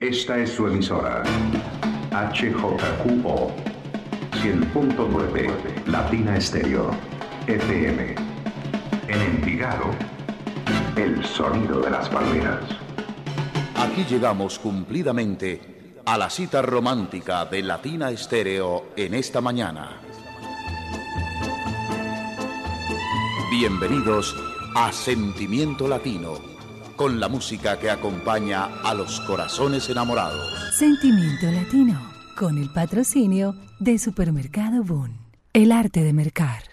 [0.00, 1.24] Esta es su emisora.
[2.12, 3.50] HJQO
[4.30, 6.92] 100.9 Latina Estéreo
[7.48, 8.14] FM.
[9.08, 9.90] En Envigado,
[10.94, 12.62] el sonido de las palmeras.
[13.74, 20.00] Aquí llegamos cumplidamente a la cita romántica de Latina Estéreo en esta mañana.
[23.50, 24.36] Bienvenidos
[24.76, 26.34] a Sentimiento Latino,
[26.98, 30.74] con la música que acompaña a los corazones enamorados.
[30.76, 31.96] Sentimiento Latino,
[32.36, 35.16] con el patrocinio de Supermercado Boon.
[35.52, 36.67] El arte de mercar.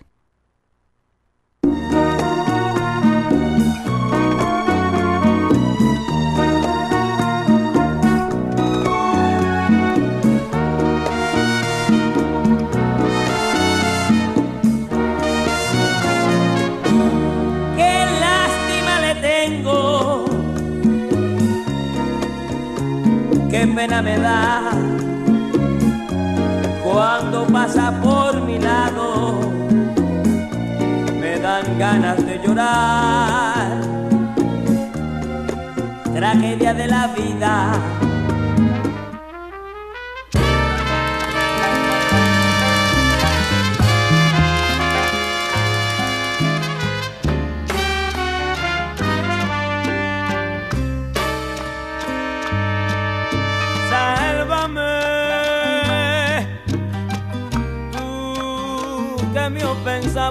[26.84, 29.40] Cuando pasa por mi lado,
[31.20, 33.82] me dan ganas de llorar.
[36.16, 38.15] Tragedia de la vida.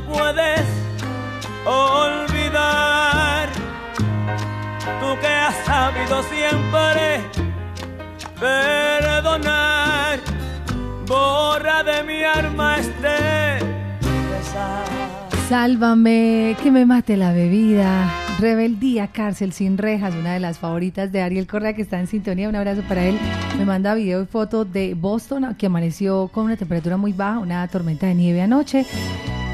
[0.00, 0.62] Puedes
[1.64, 3.48] olvidar,
[5.00, 7.20] tú que has sabido siempre
[8.40, 10.18] perdonar,
[11.06, 13.64] borra de mi alma este.
[15.48, 18.10] Sálvame, que me mate la bebida.
[18.40, 22.48] Rebeldía, cárcel sin rejas, una de las favoritas de Ariel Correa que está en sintonía.
[22.48, 23.18] Un abrazo para él.
[23.58, 27.68] Me manda video y foto de Boston que amaneció con una temperatura muy baja, una
[27.68, 28.86] tormenta de nieve anoche.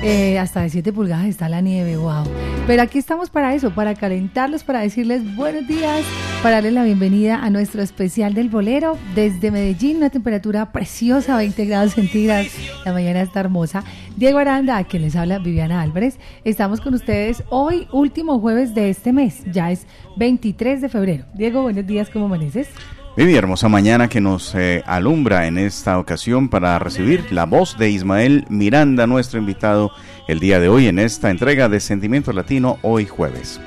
[0.03, 2.25] Eh, hasta de 7 pulgadas está la nieve, wow.
[2.67, 6.05] Pero aquí estamos para eso, para calentarlos, para decirles buenos días,
[6.43, 11.67] para darles la bienvenida a nuestro especial del bolero desde Medellín, una temperatura preciosa, 20
[11.67, 12.47] grados centígrados.
[12.87, 13.85] La mañana está hermosa.
[14.17, 16.19] Diego Aranda, a quien les habla Viviana Álvarez.
[16.45, 19.87] Estamos con ustedes hoy, último jueves de este mes, ya es
[20.17, 21.25] 23 de febrero.
[21.35, 22.69] Diego, buenos días, ¿cómo amaneces?
[23.17, 27.91] Vivi, hermosa mañana que nos eh, alumbra en esta ocasión para recibir la voz de
[27.91, 29.91] Ismael Miranda, nuestro invitado
[30.29, 33.61] el día de hoy en esta entrega de Sentimiento Latino, hoy jueves.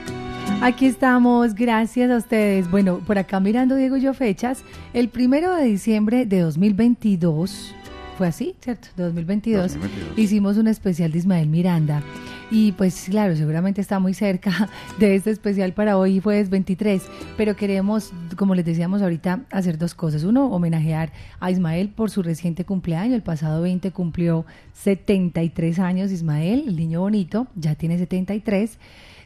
[0.62, 2.72] Aquí estamos, gracias a ustedes.
[2.72, 7.76] Bueno, por acá mirando, Diego, yo fechas, el primero de diciembre de 2022,
[8.24, 8.88] fue así, ¿cierto?
[8.96, 10.18] De 2022, 2022.
[10.18, 12.02] hicimos un especial de Ismael Miranda.
[12.50, 17.04] Y pues claro, seguramente está muy cerca de este especial para hoy, jueves 23,
[17.36, 20.24] pero queremos, como les decíamos ahorita, hacer dos cosas.
[20.24, 21.12] Uno, homenajear
[21.42, 23.16] a Ismael por su reciente cumpleaños.
[23.16, 28.80] El pasado 20 cumplió 73 años Ismael, el niño bonito, ya tiene 73.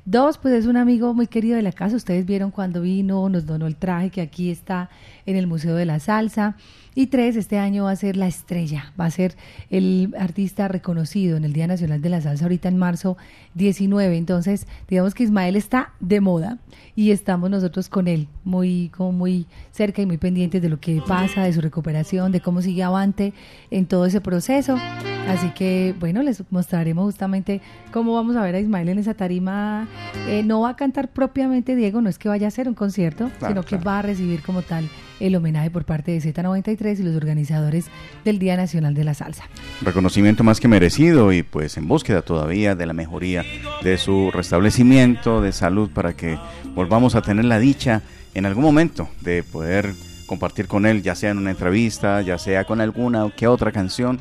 [0.09, 1.97] Dos, pues es un amigo muy querido de la casa.
[1.97, 4.90] Ustedes vieron cuando vino, nos donó el traje que aquí está
[5.25, 6.56] en el Museo de la Salsa.
[6.95, 9.35] Y tres, este año va a ser la estrella, va a ser
[9.69, 13.18] el artista reconocido en el Día Nacional de la Salsa ahorita en marzo
[13.56, 14.16] 19.
[14.16, 16.57] Entonces, digamos que Ismael está de moda
[16.95, 21.01] y estamos nosotros con él, muy, como muy cerca y muy pendientes de lo que
[21.06, 23.34] pasa, de su recuperación, de cómo sigue avante
[23.72, 24.78] en todo ese proceso.
[25.27, 27.61] Así que, bueno, les mostraremos justamente
[27.91, 29.88] cómo vamos a ver a Ismael en esa tarima.
[30.27, 33.29] Eh, no va a cantar propiamente Diego, no es que vaya a hacer un concierto,
[33.39, 33.83] Claro, sino que claro.
[33.85, 34.88] va a recibir como tal
[35.19, 37.88] el homenaje por parte de Z93 y los organizadores
[38.23, 39.45] del Día Nacional de la Salsa.
[39.81, 43.44] Reconocimiento más que merecido y pues en búsqueda todavía de la mejoría
[43.83, 46.38] de su restablecimiento de salud para que
[46.75, 48.01] volvamos a tener la dicha
[48.35, 49.94] en algún momento de poder
[50.27, 54.19] compartir con él, ya sea en una entrevista, ya sea con alguna que otra canción.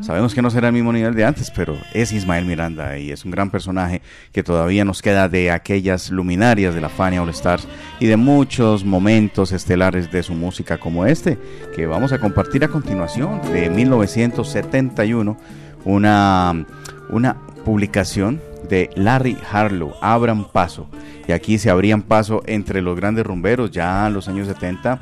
[0.00, 3.24] Sabemos que no será el mismo nivel de antes, pero es Ismael Miranda y es
[3.24, 4.00] un gran personaje
[4.32, 7.68] que todavía nos queda de aquellas luminarias de la Fania All Stars
[8.00, 11.36] y de muchos momentos estelares de su música como este,
[11.74, 15.36] que vamos a compartir a continuación, de 1971,
[15.84, 16.66] una,
[17.10, 20.88] una publicación de Larry Harlow, Abran Paso.
[21.26, 24.98] Y aquí se abrían paso entre los grandes rumberos, ya en los años 70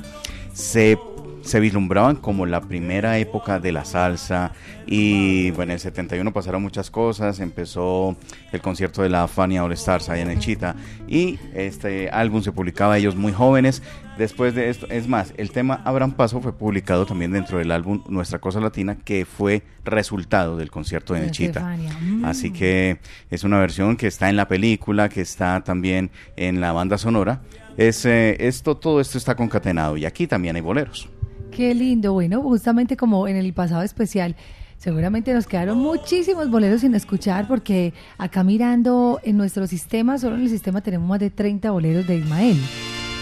[0.56, 0.98] se,
[1.42, 4.52] se vislumbraban como la primera época de la salsa
[4.86, 8.16] y bueno, en el 71 pasaron muchas cosas, empezó
[8.52, 10.74] el concierto de la Fania All Stars allá en el Chita
[11.06, 13.82] y este álbum se publicaba ellos muy jóvenes.
[14.16, 18.02] Después de esto, es más, el tema Abran Paso fue publicado también dentro del álbum
[18.08, 21.74] Nuestra Cosa Latina que fue resultado del concierto de Nechita.
[21.74, 21.92] Estefania.
[22.00, 22.24] Mm.
[22.24, 22.98] Así que
[23.30, 27.42] es una versión que está en la película, que está también en la banda sonora
[27.76, 31.08] Es, eh, esto, todo esto está concatenado y aquí también hay boleros.
[31.50, 34.36] Qué lindo, bueno, justamente como en el pasado especial,
[34.76, 40.42] seguramente nos quedaron muchísimos boleros sin escuchar porque acá mirando en nuestro sistema, solo en
[40.42, 42.58] el sistema tenemos más de 30 boleros de Ismael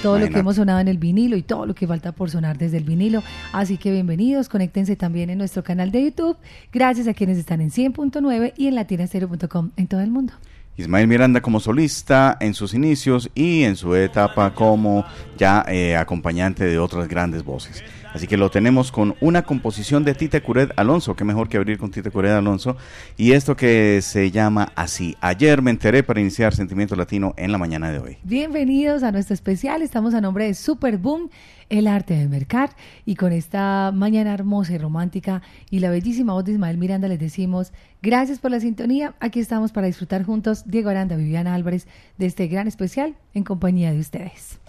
[0.05, 2.59] todo lo que hemos sonado en el vinilo y todo lo que falta por sonar
[2.59, 3.23] desde el vinilo.
[3.55, 6.37] Así que bienvenidos, conéctense también en nuestro canal de YouTube.
[6.71, 10.35] Gracias a quienes están en 100.9 y en latinastero.com en todo el mundo.
[10.77, 15.05] Ismael Miranda como solista en sus inicios y en su etapa como
[15.39, 17.85] ya eh, acompañante de otras grandes voces.
[18.15, 21.79] Así que lo tenemos con una composición de Tite Curet Alonso, qué mejor que abrir
[21.79, 22.77] con Tite Curet Alonso.
[23.17, 25.17] Y esto que se llama así.
[25.21, 28.19] Ayer me enteré para iniciar Sentimiento Latino en la mañana de hoy.
[28.23, 29.83] Bienvenidos a nuestro especial.
[29.83, 31.29] Estamos a nombre de Super Boom,
[31.71, 32.71] el arte de mercar.
[33.05, 37.19] Y con esta mañana hermosa y romántica y la bellísima voz de Ismael Miranda les
[37.19, 39.17] decimos gracias por la sintonía.
[39.19, 43.93] Aquí estamos para disfrutar juntos Diego Aranda, Viviana Álvarez de este gran especial en compañía
[43.93, 44.61] de ustedes.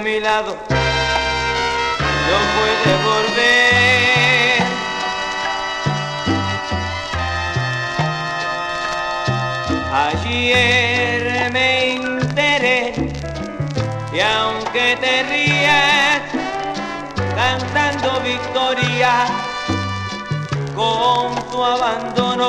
[0.00, 0.56] Mi lado
[2.28, 4.62] no puede volver.
[9.92, 12.94] Ayer me enteré
[14.12, 16.22] y aunque te rías
[17.34, 19.26] cantando victoria
[20.76, 22.46] con tu abandono,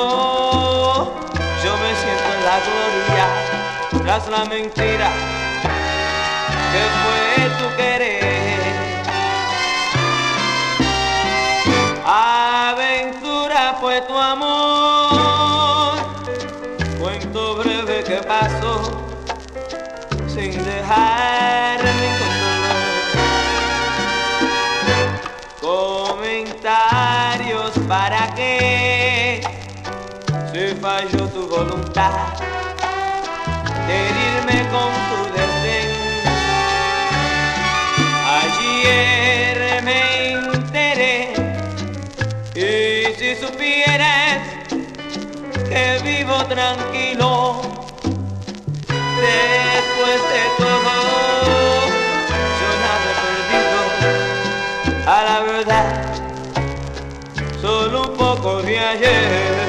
[1.64, 3.26] yo me siento en la gloria
[4.04, 5.39] tras la mentira
[6.72, 7.24] que fue
[7.58, 8.60] tu querer.
[12.06, 15.98] Aventura fue tu amor,
[16.98, 18.74] cuento breve que pasó
[20.28, 22.80] sin dejarme con dolor.
[26.20, 29.42] Comentarios para que
[30.52, 32.50] se falló tu voluntad
[33.88, 35.18] herirme con tu
[38.90, 41.32] ayer me enteré.
[42.54, 44.40] Y si supieras
[45.68, 47.62] que vivo tranquilo
[49.20, 50.92] después de todo
[52.58, 53.80] yo nada he perdido.
[55.06, 55.90] A la verdad
[57.60, 59.59] solo un poco de ayer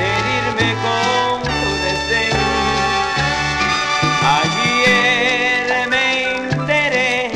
[0.00, 2.36] herirme con tu desdén.
[4.40, 7.32] Ayer me enteré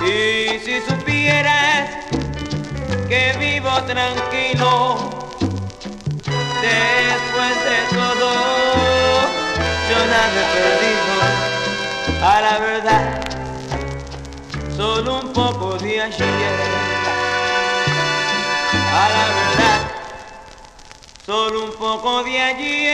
[0.00, 1.84] y si supieras
[3.08, 4.72] que vivo tranquilo
[6.62, 8.30] después de todo,
[9.88, 11.14] yo nada he perdido,
[12.22, 13.06] a la verdad,
[14.76, 16.93] solo un poco de ayer
[18.94, 19.90] a la verdad,
[21.26, 22.84] solo un poco de allí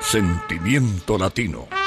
[0.00, 1.83] Sentimiento Latino.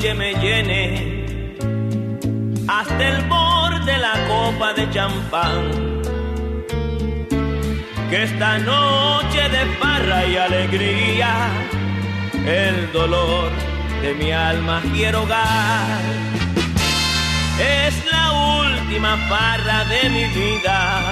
[0.00, 1.24] Eche me llene
[2.66, 6.00] hasta el borde la copa de champán.
[8.08, 11.32] Que esta noche de farra y alegría,
[12.46, 13.50] el dolor
[14.00, 16.00] de mi alma quiero hogar.
[17.58, 18.26] Es la
[18.62, 21.02] última farra de mi vida,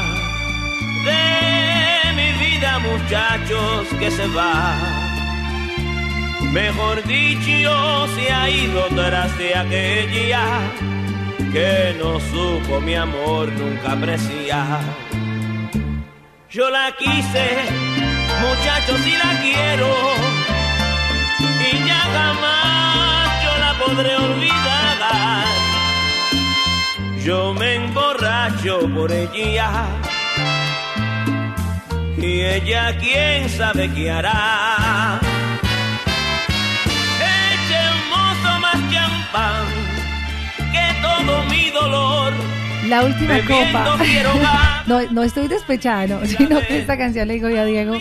[1.05, 4.98] de mi vida muchachos que se va.
[6.53, 10.47] Mejor dicho, se ha ido tras de aquella
[11.53, 14.81] que no supo mi amor nunca apreciar.
[16.51, 17.47] Yo la quise,
[18.41, 19.95] muchachos, y la quiero,
[21.71, 25.45] y ya jamás yo la podré olvidar.
[27.23, 29.71] Yo me emborracho por ella,
[32.17, 35.28] y ella quién sabe qué hará.
[41.27, 42.33] Todo mi dolor.
[42.87, 43.99] La última copa.
[44.87, 47.99] No, no estoy despechada, no, sino que esta canción le digo yo a Diego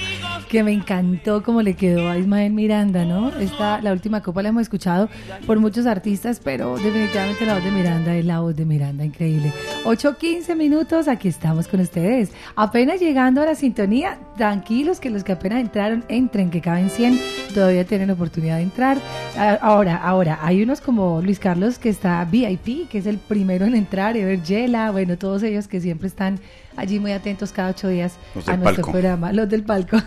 [0.50, 3.30] que me encantó como le quedó a Ismael Miranda, ¿no?
[3.38, 5.10] Esta, la última copa la hemos escuchado
[5.46, 9.52] por muchos artistas, pero definitivamente la voz de Miranda es la voz de Miranda, increíble.
[9.84, 12.32] 8.15 minutos, aquí estamos con ustedes.
[12.56, 17.20] Apenas llegando a la sintonía, tranquilos que los que apenas entraron, entren, que caben 100,
[17.54, 18.98] todavía tienen oportunidad de entrar.
[19.38, 23.66] Ah, Ahora, ahora, hay unos como Luis Carlos que está VIP, que es el primero
[23.66, 26.40] en entrar, Evergela, bueno, todos ellos que siempre están
[26.78, 28.92] allí muy atentos cada ocho días Los a nuestro palco.
[28.92, 29.98] programa, los del palco.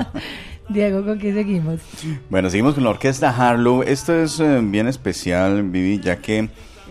[0.68, 1.80] Diego, ¿con qué seguimos?
[2.28, 3.82] Bueno, seguimos con la orquesta Harlow.
[3.82, 6.50] Esto es eh, bien especial, Vivi, ya que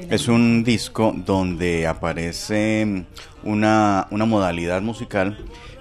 [0.09, 3.05] es un disco donde aparece
[3.43, 5.38] una, una modalidad musical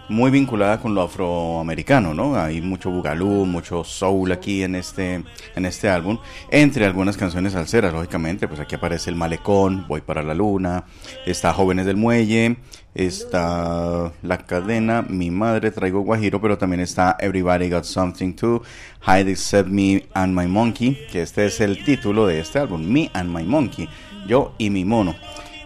[0.08, 2.36] muy vinculada con lo afroamericano, ¿no?
[2.36, 5.22] Hay mucho bugalú, mucho soul aquí en este,
[5.54, 6.18] en este álbum,
[6.50, 10.84] entre algunas canciones salseras, lógicamente, pues aquí aparece El Malecón, Voy para la Luna,
[11.26, 12.56] está Jóvenes del Muelle,
[12.94, 18.62] está La Cadena, Mi Madre, Traigo Guajiro, pero también está Everybody Got Something To,
[19.06, 23.10] Hide Except Me and My Monkey, que este es el título de este álbum, Me
[23.14, 23.88] and My Monkey,
[24.26, 25.14] yo y mi mono.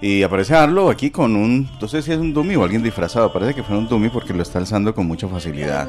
[0.00, 3.32] Y aparece Arlo aquí con un, no sé si es un dummy o alguien disfrazado,
[3.32, 5.88] parece que fue un dummy porque lo está alzando con mucha facilidad.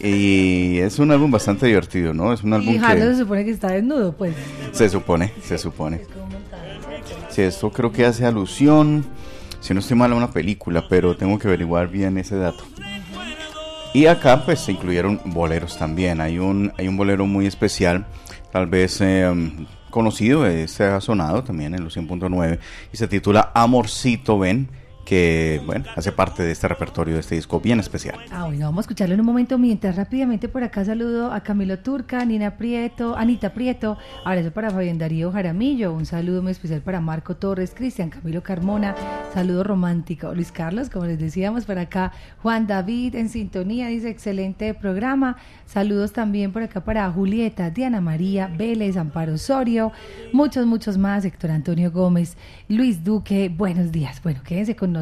[0.00, 2.32] Y es un álbum bastante divertido, ¿no?
[2.32, 4.34] Es un álbum Y Harlow que se supone que está desnudo, pues.
[4.72, 6.00] se supone, se supone.
[7.30, 9.04] Sí, esto creo que hace alusión,
[9.60, 12.64] si no estoy mal, una película, pero tengo que averiguar bien ese dato.
[13.94, 16.20] Y acá pues se incluyeron boleros también.
[16.20, 18.06] Hay un, hay un bolero muy especial,
[18.52, 19.30] tal vez eh,
[19.90, 22.58] conocido, este ha sonado también en los 100.9
[22.92, 24.68] y se titula Amorcito Ven,
[25.08, 28.18] que bueno, hace parte de este repertorio de este disco bien especial.
[28.30, 29.56] Ah, bueno, vamos a escucharlo en un momento.
[29.56, 34.98] Mientras rápidamente por acá saludo a Camilo Turca, Nina Prieto, Anita Prieto, abrazo para Fabián
[34.98, 38.94] Darío Jaramillo, un saludo muy especial para Marco Torres, Cristian Camilo Carmona,
[39.32, 40.34] saludo romántico.
[40.34, 42.12] Luis Carlos, como les decíamos, por acá
[42.42, 45.38] Juan David en sintonía, dice excelente programa.
[45.64, 49.90] Saludos también por acá para Julieta, Diana María, Vélez, Amparo Osorio,
[50.34, 52.36] muchos, muchos más, Héctor Antonio Gómez,
[52.68, 54.22] Luis Duque, buenos días.
[54.22, 54.97] Bueno, quédense con nosotros,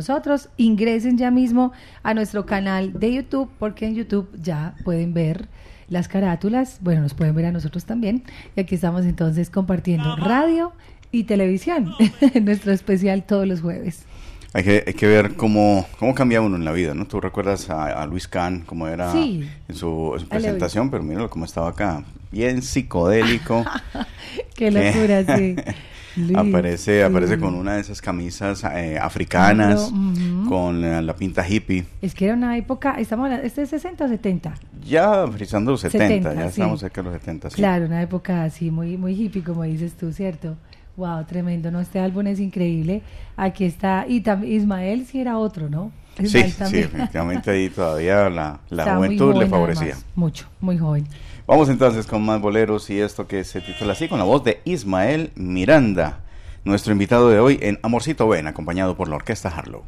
[0.56, 1.72] ingresen ya mismo
[2.02, 5.48] a nuestro canal de YouTube, porque en YouTube ya pueden ver
[5.88, 8.24] las carátulas, bueno, nos pueden ver a nosotros también,
[8.56, 10.72] y aquí estamos entonces compartiendo radio
[11.12, 11.92] y televisión,
[12.42, 14.04] nuestro especial todos los jueves.
[14.52, 17.06] Hay que, hay que ver cómo, cómo cambia uno en la vida, ¿no?
[17.06, 19.46] Tú recuerdas a, a Luis Kahn, cómo era Sí.
[19.68, 23.64] en, su, en presentación, pero míralo cómo estaba acá, bien psicodélico.
[24.56, 25.56] Qué locura, sí.
[26.34, 27.40] Aparece aparece sí.
[27.40, 30.48] con una de esas camisas eh, africanas, Afro, ujú.
[30.48, 31.84] con la, la pinta hippie.
[32.00, 34.54] Es que era una época, estamos ¿este es 60 o 70?
[34.86, 36.48] Ya frisando los 70, 70, ya sí.
[36.48, 37.56] estamos cerca de los 70, sí.
[37.56, 40.56] Claro, una época así muy, muy hippie, como dices tú, ¿cierto?
[40.96, 41.80] Wow, tremendo, ¿no?
[41.80, 43.02] Este álbum es increíble.
[43.36, 45.92] Aquí está, y también Ismael sí era otro, ¿no?
[46.16, 46.82] Sí, Ismael sí, también.
[46.84, 49.92] definitivamente ahí todavía la, la juventud le favorecía.
[49.92, 51.06] además, mucho, muy joven.
[51.46, 54.60] Vamos entonces con más boleros y esto que se titula así con la voz de
[54.64, 56.24] Ismael Miranda,
[56.64, 59.84] nuestro invitado de hoy en Amorcito Ben, acompañado por la Orquesta Harlow.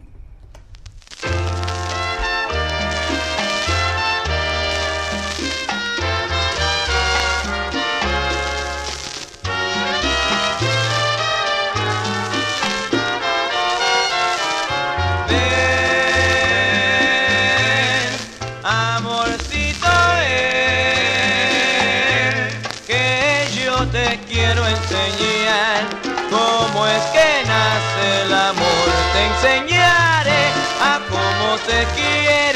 [18.62, 19.17] Amor.
[24.82, 25.86] enseñar
[26.30, 28.88] cómo es que nace el amor.
[29.12, 30.44] Te enseñaré
[30.80, 32.47] a cómo se quiere.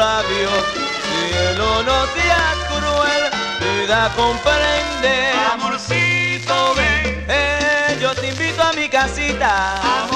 [0.00, 0.64] Labios.
[1.04, 3.24] Cielo no seas cruel,
[3.60, 5.14] vida comprende.
[5.52, 10.09] Amorcito, ven, Eh, yo te invito a mi casita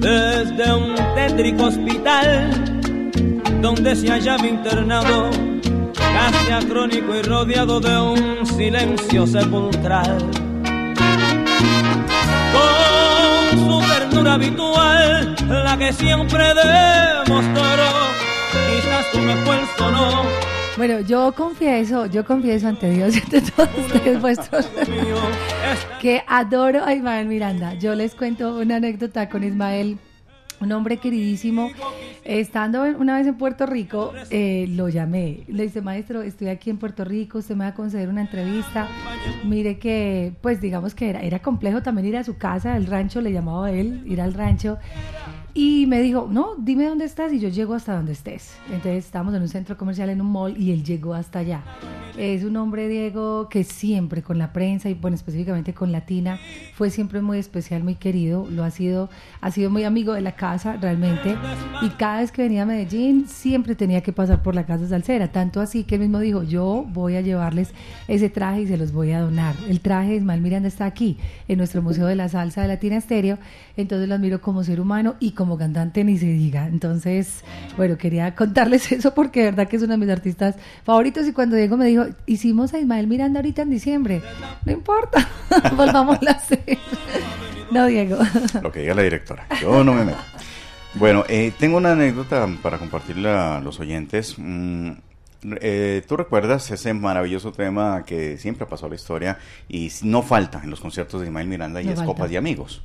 [0.00, 2.50] Desde un tétrico hospital
[3.60, 5.30] donde se hallaba internado,
[5.94, 10.18] casi acrónico y rodeado de un silencio sepulcral.
[14.20, 17.62] Ternura habitual, la que siempre demostró,
[18.70, 20.22] quizás tu esfuerzo no,
[20.76, 24.68] Bueno, yo confieso, yo confieso ante Dios y ante todos ustedes vuestros
[26.00, 27.74] que adoro a Ismael Miranda.
[27.74, 29.98] Yo les cuento una anécdota con Ismael,
[30.60, 31.70] un hombre queridísimo.
[32.24, 35.44] Estando una vez en Puerto Rico, eh, lo llamé.
[35.48, 38.88] Le dije, maestro, estoy aquí en Puerto Rico, usted me va a conceder una entrevista.
[39.44, 43.20] Mire que, pues digamos que era, era complejo también ir a su casa, el rancho,
[43.20, 44.78] le llamaba a él, ir al rancho.
[45.52, 48.54] Y me dijo, no, dime dónde estás y yo llego hasta donde estés.
[48.66, 51.62] Entonces estábamos en un centro comercial, en un mall, y él llegó hasta allá.
[52.16, 56.38] Es un hombre, Diego, que siempre con la prensa y bueno, específicamente con Latina,
[56.74, 58.46] fue siempre muy especial, muy querido.
[58.50, 59.10] Lo ha sido,
[59.40, 61.36] ha sido muy amigo de la casa, realmente.
[61.82, 65.32] Y cada vez que venía a Medellín, siempre tenía que pasar por la casa salsera.
[65.32, 67.72] Tanto así que él mismo dijo, yo voy a llevarles
[68.06, 69.56] ese traje y se los voy a donar.
[69.68, 71.16] El traje de Ismael Miranda está aquí,
[71.48, 73.38] en nuestro Museo de la Salsa de Latina Estéreo.
[73.76, 76.66] Entonces lo admiro como ser humano y como cantante ni se diga.
[76.66, 77.42] Entonces,
[77.78, 81.26] bueno, quería contarles eso porque de verdad que es uno de mis artistas favoritos.
[81.26, 84.20] Y cuando Diego me dijo, hicimos a Ismael Miranda ahorita en diciembre,
[84.66, 85.26] no importa,
[85.78, 86.76] volvamos a hacer.
[87.70, 88.18] No, Diego.
[88.62, 89.46] Lo que diga la directora.
[89.62, 90.18] Yo no me meto.
[90.92, 94.34] Bueno, eh, tengo una anécdota para compartirle a los oyentes.
[94.36, 94.90] Mm,
[95.60, 100.60] eh, ¿Tú recuerdas ese maravilloso tema que siempre pasó a la historia y no falta
[100.62, 102.12] en los conciertos de Ismael Miranda y No es falta.
[102.12, 102.82] Copas de Amigos?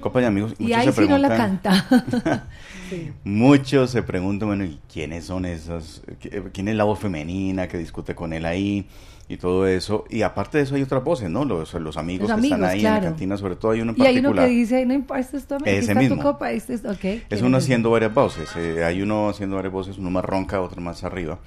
[0.00, 0.54] Copas de Amigos.
[0.58, 2.46] Y muchos ahí se sí no la preguntan- canta.
[2.90, 3.12] Sí.
[3.22, 6.02] Muchos se preguntan, bueno, ¿y quiénes son esas?
[6.22, 8.88] ¿Qui- ¿Quién es la voz femenina que discute con él ahí?
[9.28, 10.06] Y todo eso.
[10.08, 11.44] Y aparte de eso hay otras voces, ¿no?
[11.44, 14.00] Los, los amigos Los que están ahí en la cantina, sobre todo hay uno en
[14.02, 14.48] Y hay uno particular.
[14.48, 16.16] que dice, no importa, esto es tu, Ese está mismo.
[16.16, 17.04] tu copa, este es, ok.
[17.04, 18.48] Es ¿quién uno haciendo varias voces.
[18.56, 21.38] eh, hay uno haciendo varias voces, uno más ronca, otro más arriba.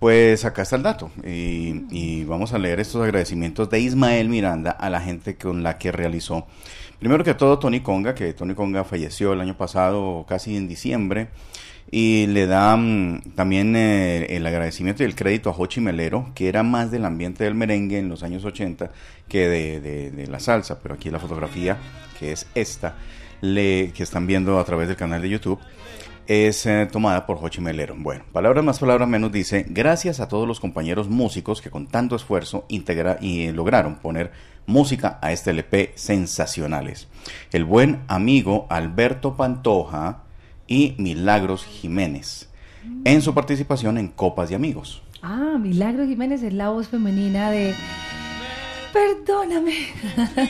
[0.00, 1.10] Pues acá está el dato.
[1.24, 5.92] Y, vamos a leer estos agradecimientos de Ismael Miranda a la gente con la que
[5.92, 6.46] realizó.
[6.98, 11.28] Primero que todo, Tony Conga, que Tony Conga falleció el año pasado, casi en diciembre.
[11.92, 16.48] Y le da mm, también eh, el agradecimiento y el crédito a Jochi Melero, que
[16.48, 18.92] era más del ambiente del merengue en los años 80
[19.28, 20.78] que de, de- de la salsa.
[20.80, 21.76] Pero aquí la fotografía,
[22.18, 22.94] que es esta,
[23.42, 25.58] le, que están viendo a través del canal de YouTube,
[26.26, 27.94] es eh, tomada por Jochi Melero.
[27.98, 32.16] Bueno, palabras más, palabras menos, dice, gracias a todos los compañeros músicos que con tanto
[32.16, 34.30] esfuerzo integra y eh, lograron poner
[34.66, 37.08] música a este LP sensacionales.
[37.52, 40.22] El buen amigo Alberto Pantoja
[40.66, 42.48] y Milagros Jiménez,
[43.04, 45.02] en su participación en Copas de Amigos.
[45.22, 47.74] Ah, Milagro Jiménez es la voz femenina de
[48.92, 49.74] Perdóname.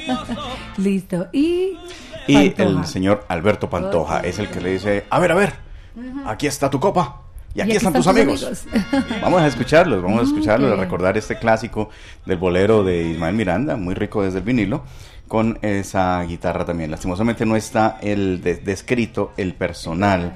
[0.79, 1.29] Listo.
[1.33, 1.77] Y
[2.27, 2.81] Y Pantoja.
[2.81, 5.53] el señor Alberto Pantoja es el que le dice, a ver, a ver,
[6.27, 7.23] aquí está tu copa.
[7.55, 8.47] Y aquí, están, tus amigos.
[9.23, 10.79] Vamos a escucharlos, vamos a escucharlos, Ok.
[10.79, 11.91] a recordar este clásico
[12.25, 14.85] del bolero de Ismael Miranda, muy rico desde el vinilo,
[15.27, 16.93] con esa guitarra también.
[16.93, 20.33] Lastimosamente no está el de- descrito el personal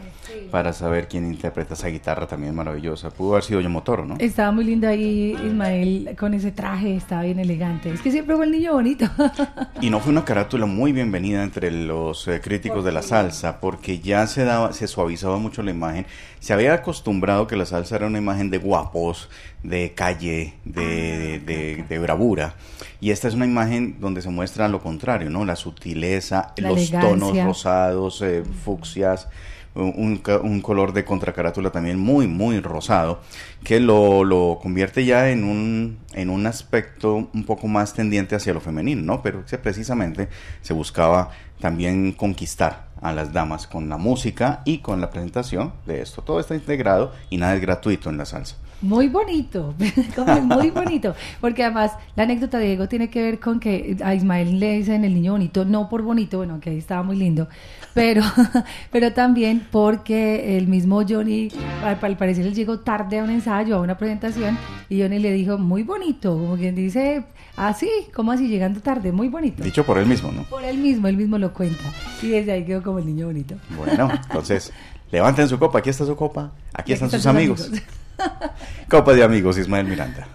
[0.51, 3.11] para saber quién interpreta esa guitarra también maravillosa.
[3.11, 4.16] Pudo haber sido Yomotoro, ¿no?
[4.18, 7.90] Estaba muy lindo ahí Ismael con ese traje, estaba bien elegante.
[7.90, 9.07] Es que siempre fue el niño bonito.
[9.81, 13.99] Y no fue una carátula muy bienvenida entre los eh, críticos de la salsa, porque
[13.99, 16.07] ya se daba, se suavizaba mucho la imagen.
[16.40, 19.29] Se había acostumbrado que la salsa era una imagen de guapos,
[19.62, 22.55] de calle, de, de- de bravura.
[23.01, 25.44] Y esta es una imagen donde se muestra lo contrario, ¿no?
[25.44, 29.29] La sutileza, La los tonos rosados, eh, fucsias,
[29.74, 33.20] un, un color de contracarátula también muy, muy rosado,
[33.62, 38.54] que lo, lo convierte ya en un, en un aspecto un poco más tendiente hacia
[38.54, 39.22] lo femenino, ¿no?
[39.22, 40.28] Pero que precisamente
[40.62, 46.02] se buscaba también conquistar a las damas con la música y con la presentación de
[46.02, 46.22] esto.
[46.22, 48.56] Todo está integrado y nada es gratuito en la salsa.
[48.85, 49.75] Muy bonito,
[50.42, 54.61] muy bonito, porque además la anécdota de Diego tiene que ver con que a Ismael
[54.61, 57.49] le dicen el niño bonito, no por bonito, bueno, que ahí estaba muy lindo,
[57.94, 58.20] pero,
[58.92, 61.49] pero también porque el mismo Johnny,
[61.83, 64.59] al, al parecer él llegó tarde a un ensayo, a una presentación,
[64.90, 67.25] y Johnny le dijo, muy bonito, como quien dice,
[67.57, 69.64] así, como así, llegando tarde, muy bonito.
[69.64, 70.42] Dicho por él mismo, ¿no?
[70.42, 71.85] Por él mismo, él mismo lo cuenta,
[72.20, 73.55] y desde ahí quedó como el niño bonito.
[73.79, 74.75] Bueno, entonces,
[75.11, 77.70] levanten su copa, aquí está su copa, aquí están sus amigos.
[78.88, 80.29] Copa de amigos, Ismael Miranda.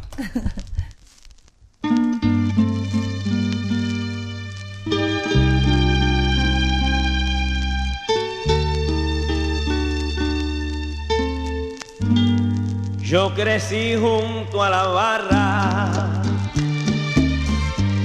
[13.10, 16.22] Yo crecí junto a la barra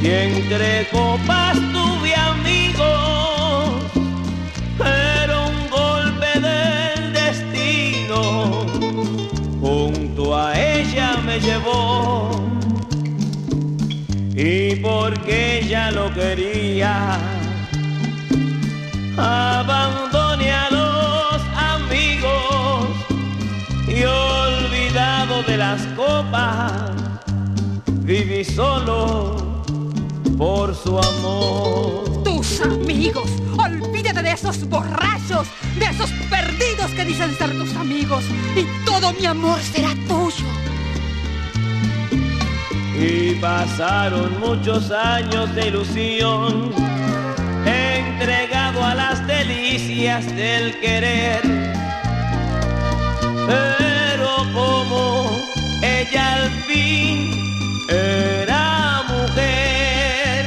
[0.00, 2.63] y entre copas tuve amigos,
[11.40, 12.30] llevó
[14.36, 17.18] y porque ella lo quería
[19.16, 22.88] abandoné a los amigos
[23.86, 26.90] y olvidado de las copas,
[27.86, 29.62] viví solo
[30.36, 32.22] por su amor.
[32.24, 35.46] Tus amigos, olvídate de esos borrachos,
[35.78, 38.24] de esos perdidos que dicen ser tus amigos,
[38.56, 40.33] y todo mi amor será tuyo.
[43.40, 46.72] Pasaron muchos años de ilusión
[47.66, 51.42] entregado a las delicias del querer.
[53.46, 55.30] Pero como
[55.82, 57.30] ella al fin
[57.88, 60.46] era mujer,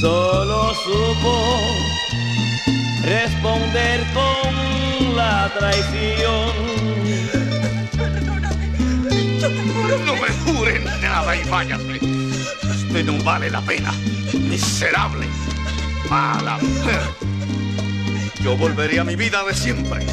[0.00, 1.60] solo supo
[3.04, 7.49] responder con la traición.
[9.40, 11.98] No me juren nada y váyase.
[12.62, 13.90] Usted no vale la pena.
[14.34, 15.26] Miserable.
[16.10, 17.00] Mala mujer.
[18.42, 20.04] Yo volveré a mi vida de siempre.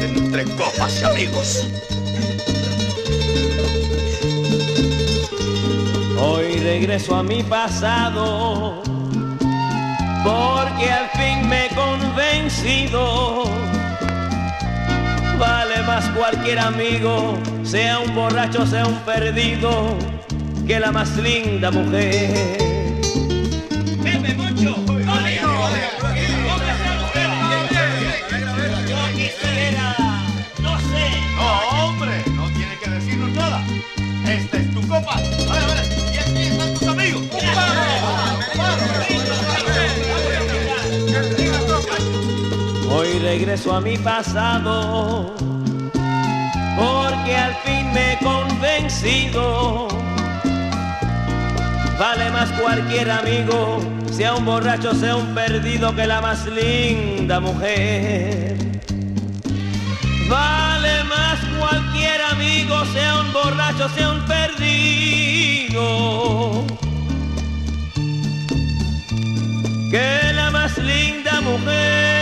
[0.00, 1.68] Entre copas y amigos.
[6.18, 8.82] Hoy regreso a mi pasado
[10.24, 13.63] porque al fin me he convencido.
[15.38, 19.96] Vale más cualquier amigo, sea un borracho, sea un perdido,
[20.66, 22.73] que la más linda mujer.
[43.54, 45.32] Regreso a mi pasado
[46.76, 49.86] porque al fin me he convencido.
[51.96, 58.56] Vale más cualquier amigo, sea un borracho, sea un perdido, que la más linda mujer.
[60.28, 65.84] Vale más cualquier amigo, sea un borracho, sea un perdido.
[69.92, 72.13] Que la más linda mujer.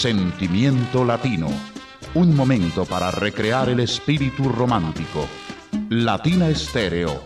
[0.00, 1.48] Sentimiento Latino.
[2.12, 5.26] Un momento para recrear el espíritu romántico.
[5.88, 7.22] Latina Estéreo.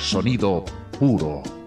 [0.00, 0.64] Sonido
[0.98, 1.63] puro.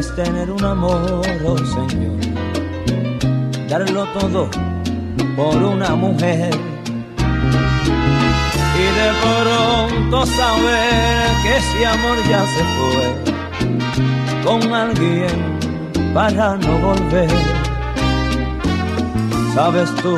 [0.00, 2.16] Es tener un amor, oh Señor,
[3.68, 4.48] darlo todo
[5.36, 6.50] por una mujer
[8.78, 13.08] y de pronto saber que ese amor ya se fue
[14.42, 15.58] con alguien
[16.14, 17.30] para no volver.
[19.54, 20.16] Sabes tú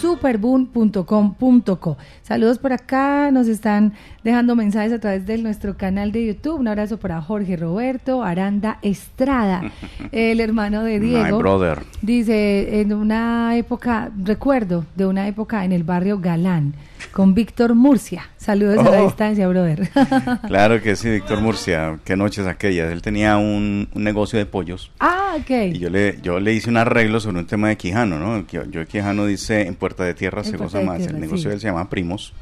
[0.00, 1.96] superboom.com.co.
[2.22, 3.92] Saludos por acá, nos están
[4.24, 6.58] dejando mensajes a través de nuestro canal de YouTube.
[6.60, 9.72] Un abrazo para Jorge Roberto Aranda Estrada,
[10.12, 11.36] el hermano de Diego.
[11.36, 11.78] My brother.
[12.02, 16.74] Dice, en una época, recuerdo de una época en el barrio Galán,
[17.12, 18.28] con Víctor Murcia.
[18.36, 19.04] Saludos a la Oh.
[19.06, 19.88] distancia, brother.
[20.48, 21.98] Claro que sí, Víctor Murcia.
[22.04, 22.90] Qué noches aquellas.
[22.92, 24.90] Él tenía un, un negocio de pollos.
[25.00, 25.50] ah, ok.
[25.74, 28.46] Y yo le, yo le hice un arreglo sobre un tema de Quijano, ¿no?
[28.48, 30.98] Yo de Quijano dice en Puerta de Tierra se goza más.
[30.98, 31.48] Tierra, el negocio sí.
[31.48, 32.34] de él se llama Primos.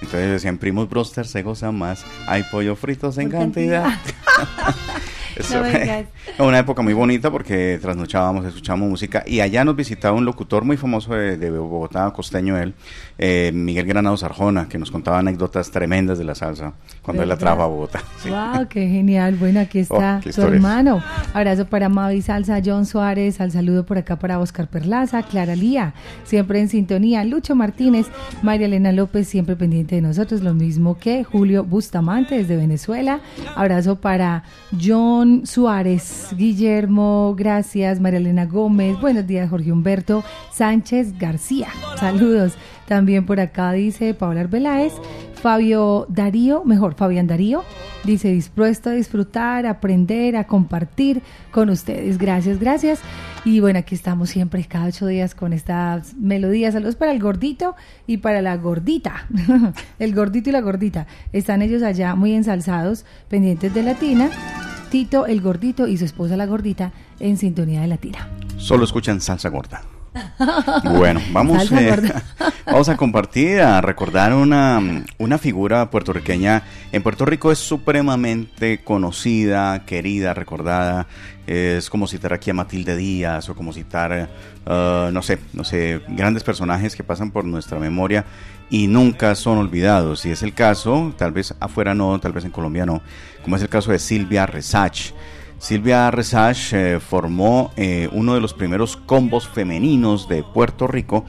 [0.00, 2.06] Entonces decían Primos Broster se goza más.
[2.26, 3.84] Hay pollo fritos en cantidad.
[3.84, 4.74] cantidad.
[5.36, 6.06] Eso No fue vengas.
[6.38, 10.76] una época muy bonita porque trasnochábamos, escuchábamos música y allá nos visitaba un locutor muy
[10.76, 12.74] famoso de, de Bogotá, costeño él,
[13.18, 16.72] eh, Miguel Granados Arjona, que nos contaba anécdotas tremendas de la salsa
[17.02, 18.02] cuando él la a Bogotá.
[18.22, 18.28] Sí.
[18.30, 19.36] Wow, qué genial.
[19.36, 20.54] Bueno, aquí está Oh, qué tu historias.
[20.54, 21.02] hermano.
[21.32, 25.94] Abrazo para Mavi Salsa, John Suárez, al saludo por acá para Oscar Perlaza, Clara Lía,
[26.24, 28.06] siempre en sintonía, Lucho Martínez,
[28.42, 33.20] María Elena López, siempre pendiente de nosotros, lo mismo que Julio Bustamante desde Venezuela.
[33.54, 34.44] Abrazo para
[34.80, 41.68] John Suárez, Guillermo, gracias, María Elena Gómez, buenos días, Jorge Humberto Sánchez García.
[41.98, 42.54] Saludos.
[42.86, 44.92] También por acá dice Paola Arbeláez,
[45.34, 47.64] Fabio Darío, mejor, Fabián Darío,
[48.06, 52.18] Dice, dispuesto a disfrutar, a aprender, a compartir con ustedes.
[52.18, 53.00] Gracias, gracias.
[53.44, 56.74] Y bueno, aquí estamos siempre cada ocho días con estas melodías.
[56.74, 57.74] Saludos para el gordito
[58.06, 59.26] y para la gordita.
[59.98, 61.08] el gordito y la gordita.
[61.32, 64.30] Están ellos allá muy ensalzados, pendientes de Latina.
[64.90, 68.28] Tito, el gordito y su esposa la gordita en sintonía de Latina.
[68.56, 69.82] Solo escuchan salsa gorda.
[70.84, 72.12] Bueno, vamos, eh,
[72.66, 76.62] vamos a compartir, a recordar una, una figura puertorriqueña.
[76.92, 81.06] En Puerto Rico es supremamente conocida, querida, recordada.
[81.46, 84.28] Es como citar aquí a Matilde Díaz o como citar,
[84.66, 88.24] uh, no sé, no sé, grandes personajes que pasan por nuestra memoria
[88.68, 90.26] y nunca son olvidados.
[90.26, 93.00] Y es el caso, tal vez afuera no, tal vez en Colombia no,
[93.42, 95.12] como es el caso de Silvia Resach.
[95.58, 101.24] Silvia Resach eh, formó eh, uno de los primeros combos femeninos de Puerto Rico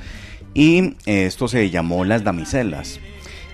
[0.54, 3.00] y eh, esto se llamó Las Damiselas.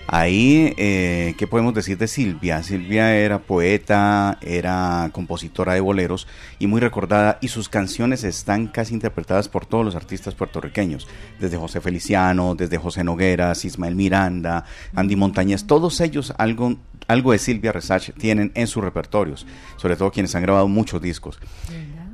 [0.06, 2.62] Ahí, ¿qué podemos decir de Silvia?
[2.62, 8.94] Silvia era poeta, era compositora de boleros y muy recordada y sus canciones están casi
[8.94, 11.08] interpretadas por todos los artistas puertorriqueños,
[11.40, 14.64] desde José Feliciano, desde José Nogueras, Ismael Miranda,
[14.94, 20.10] Andy Montañez, todos ellos algo algo de Silvia Resach tienen en sus repertorios, sobre todo
[20.10, 21.38] quienes han grabado muchos discos.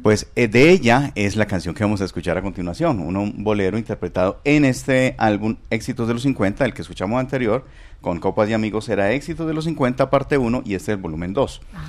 [0.03, 3.77] Pues eh, de ella es la canción que vamos a escuchar a continuación, un bolero
[3.77, 7.67] interpretado en este álbum Éxitos de los 50, el que escuchamos anterior,
[8.01, 11.03] con Copas y Amigos era Éxitos de los 50, parte 1, y este es el
[11.03, 11.61] volumen 2.
[11.75, 11.81] Ah,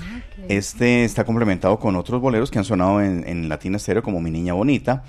[0.50, 4.32] este está complementado con otros boleros que han sonado en, en Latina Estéreo, como Mi
[4.32, 5.04] Niña Bonita,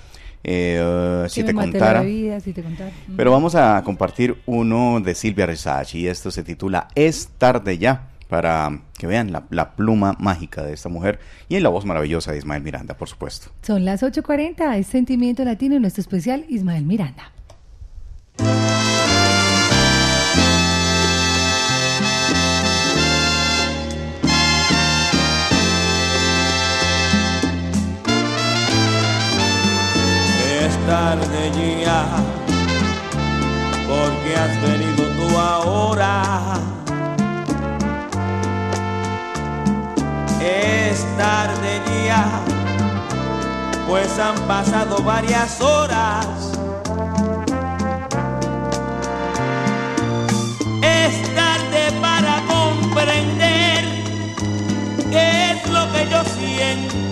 [0.45, 2.05] eh, si, te contara.
[3.17, 8.12] Pero vamos a compartir uno de Silvia Resach y esto se titula Es tarde ya
[8.33, 11.18] para que vean la, la, pluma mágica de esta mujer
[11.51, 13.51] y en la voz maravillosa de Ismael Miranda, por supuesto.
[13.61, 17.31] Son las 8.40, es Sentimiento Latino y nuestro especial Ismael Miranda.
[30.87, 31.53] tarde
[31.85, 32.07] ya,
[33.87, 36.72] porque has venido tú ahora.
[40.45, 42.41] Es tarde ya,
[43.89, 46.27] pues han pasado varias horas.
[50.83, 53.85] Es tarde para comprender
[55.11, 57.03] qué es lo que yo siento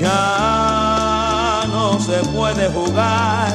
[0.00, 3.52] ya no se puede jugar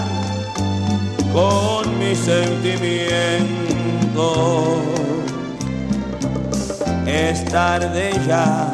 [1.33, 5.14] con mis sentimientos.
[7.05, 8.71] Es tarde ya,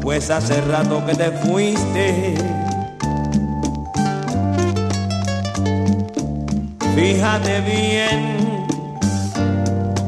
[0.00, 2.34] pues hace rato que te fuiste.
[6.94, 8.66] Fíjate bien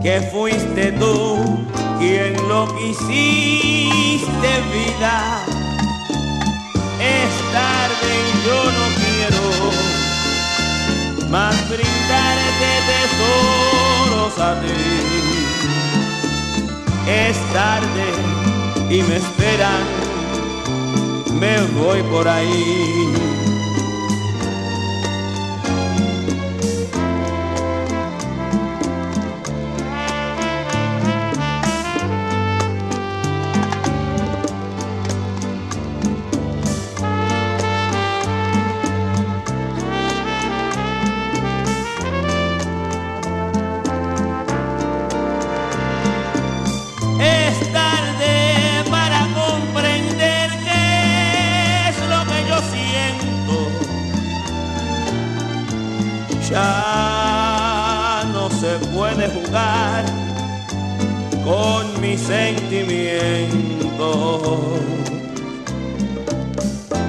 [0.03, 1.65] que fuiste tú
[1.99, 5.45] quien lo quisiste vida
[7.01, 9.45] es tarde y yo no quiero
[11.31, 15.34] más brindarte tesoros a ti.
[17.07, 18.07] Es tarde
[18.91, 19.83] y me esperan,
[21.39, 23.24] me voy por ahí.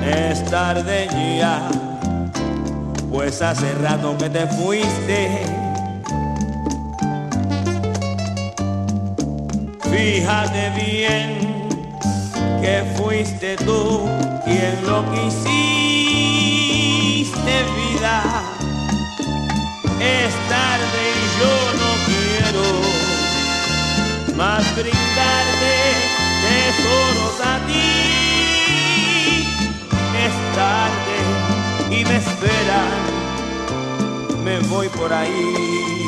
[0.06, 1.08] Es tarde
[1.40, 1.68] ya,
[3.12, 5.42] pues hace rato que te fuiste.
[9.92, 11.40] Fíjate bien
[12.62, 14.08] que fuiste tú
[14.46, 15.65] quien lo quisiste
[34.96, 36.05] por ahí.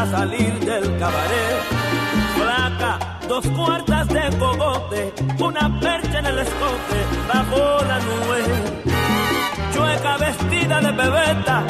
[0.00, 1.62] Madrugada salir del cabaret.
[2.36, 2.98] Flaca,
[3.28, 6.98] dos cuartas de cogote, una percha en el escote,
[7.28, 8.42] bajo la nube.
[9.72, 11.64] Chueca vestida de bebeta,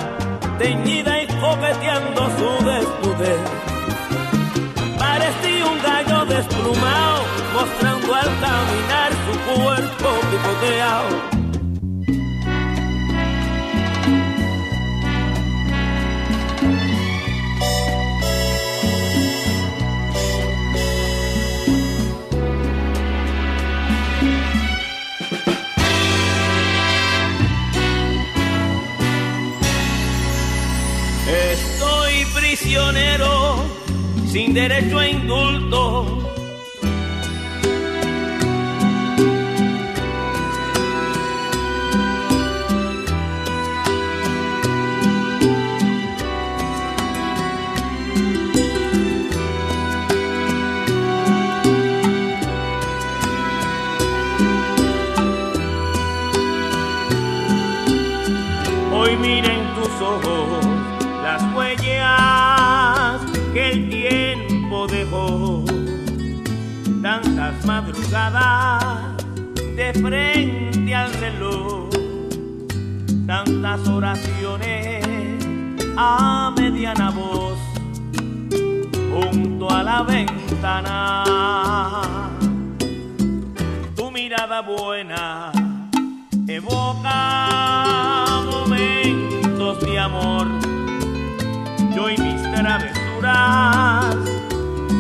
[0.59, 3.41] teñida y coqueteando su desnudez.
[4.99, 7.23] Parecía un gallo desplumado,
[7.55, 11.20] mostrando al caminar su cuerpo picoteado
[34.27, 36.19] sin derecho a indulto.
[58.93, 60.65] Hoy miren tus ojos
[61.25, 62.60] las huellas
[63.53, 65.65] que el tiempo dejó.
[67.03, 69.17] Tantas madrugadas
[69.77, 71.89] de frente al reloj,
[73.27, 75.05] tantas oraciones
[75.97, 77.59] a mediana voz
[79.13, 81.25] junto a la ventana.
[83.97, 85.53] Tu mirada buena
[86.47, 88.30] evoca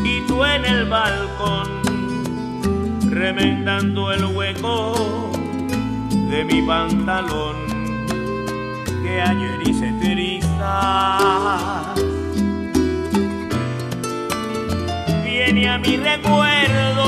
[0.05, 1.81] y tú en el balcón
[3.11, 5.31] remendando el hueco
[6.31, 7.57] de mi pantalón
[9.03, 10.41] que ayer hice trizas.
[15.24, 17.03] Viene a mi recuerdo,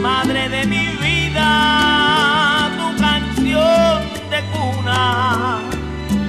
[0.00, 5.60] madre de mi vida, tu canción de cuna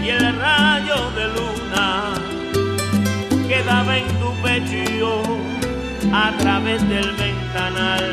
[0.01, 2.26] y el rayo de luna
[3.67, 5.23] que daba en tu pecho
[6.13, 8.03] a través del ventanal.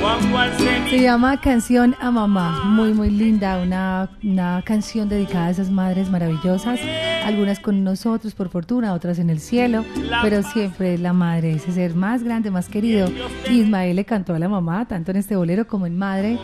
[0.00, 0.50] Cuando al
[0.90, 6.10] Se llama Canción a Mamá, muy muy linda, una, una canción dedicada a esas madres
[6.10, 6.80] maravillosas,
[7.24, 9.84] algunas con nosotros por fortuna, otras en el cielo,
[10.20, 13.08] pero siempre la madre, ese ser más grande, más querido.
[13.48, 16.38] Ismael le cantó a la mamá, tanto en este bolero como en Madre,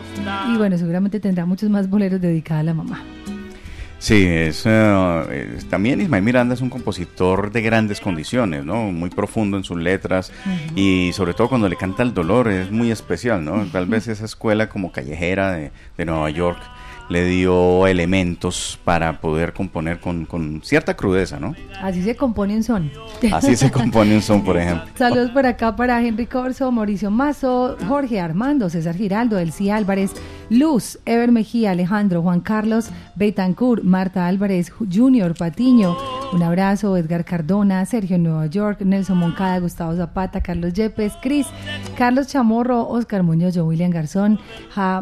[0.53, 3.03] y bueno, seguramente tendrá muchos más boleros dedicados a la mamá.
[3.99, 8.91] Sí, es, es- también Ismael Miranda es un compositor de grandes condiciones, ¿no?
[8.91, 10.31] Muy profundo en sus letras
[10.75, 13.65] y sobre todo cuando le canta el dolor es muy especial, ¿no?
[13.71, 16.59] Tal vez esa escuela como callejera de, de Nueva York
[17.09, 21.55] le dio elementos para poder componer con, con cierta crudeza, ¿no?
[21.81, 22.91] Así se compone un son.
[23.33, 24.85] Así se compone un son, por ejemplo.
[24.95, 30.11] Saludos por acá para Henry Corso, Mauricio Mazo, Jorge Armando, César Giraldo, Elsie Álvarez,
[30.49, 35.95] Luz, Ever Mejía, Alejandro, Juan Carlos, Betancourt, Marta Álvarez, Junior Patiño,
[36.33, 41.47] un abrazo, Edgar Cardona, Sergio Nueva York, Nelson Moncada, Gustavo Zapata, Carlos Yepes, Cris,
[41.97, 44.39] Carlos Chamorro, Oscar Muñoz, yo, William Garzón,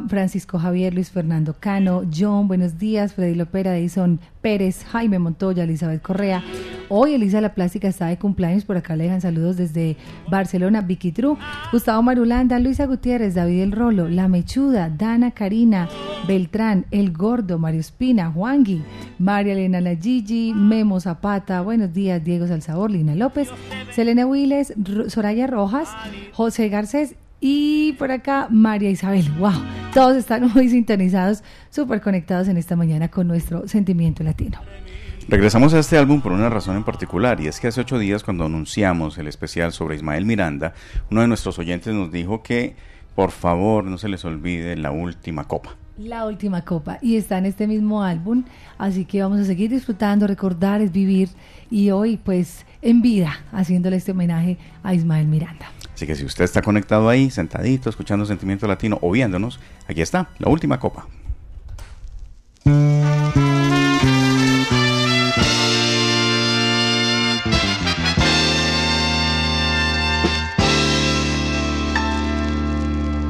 [0.08, 6.02] Francisco Javier, Luis Fernando Cano, John, buenos días, Freddy Lopera, Edison Pérez, Jaime Montoya, Elizabeth
[6.02, 6.42] Correa.
[6.88, 9.98] Hoy Elisa La Plástica está de cumpleaños, por acá le dejan saludos desde
[10.32, 11.38] Barcelona, Vicky Tru,
[11.74, 15.90] Gustavo Marulanda, Luisa Gutiérrez, David El Rolo, La Mechuda, Dana Karina,
[16.30, 18.84] Beltrán, El Gordo, Mario Espina, Juangui,
[19.20, 23.50] María Elena La Gigi, Memo Zapata, buenos días, Diego Salzabor, Lina López,
[23.92, 25.90] Selena Wiles, Ro- Soraya Rojas,
[26.32, 29.30] José Garcés y por acá María Isabel.
[29.38, 29.52] ¡Wow!
[29.94, 34.60] Todos están muy sintonizados, súper conectados en esta mañana con nuestro sentimiento latino.
[35.30, 38.24] Regresamos a este álbum por una razón en particular, y es que hace ocho días
[38.24, 40.74] cuando anunciamos el especial sobre Ismael Miranda,
[41.12, 42.78] uno de nuestros oyentes nos dijo que
[43.14, 45.76] por favor no se les olvide la última copa.
[45.98, 48.46] La última copa y está en este mismo álbum,
[48.78, 51.30] así que vamos a seguir disfrutando, recordar es vivir
[51.70, 55.66] y hoy pues en vida haciéndole este homenaje a Ismael Miranda.
[55.98, 60.30] Así que si usted está conectado ahí, sentadito, escuchando Sentimiento Latino o viéndonos, aquí está,
[60.38, 61.08] la última copa.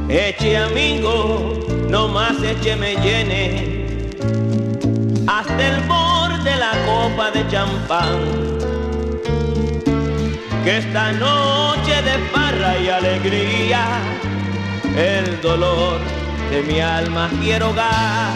[0.10, 4.12] Eche amigo, no más eche me llene
[5.26, 8.57] hasta el borde la copa de champán.
[10.68, 13.86] Que esta noche de farra y alegría,
[14.98, 16.02] el dolor
[16.52, 18.34] de mi alma quiero hogar.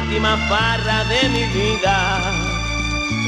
[0.00, 2.22] última farra de mi vida,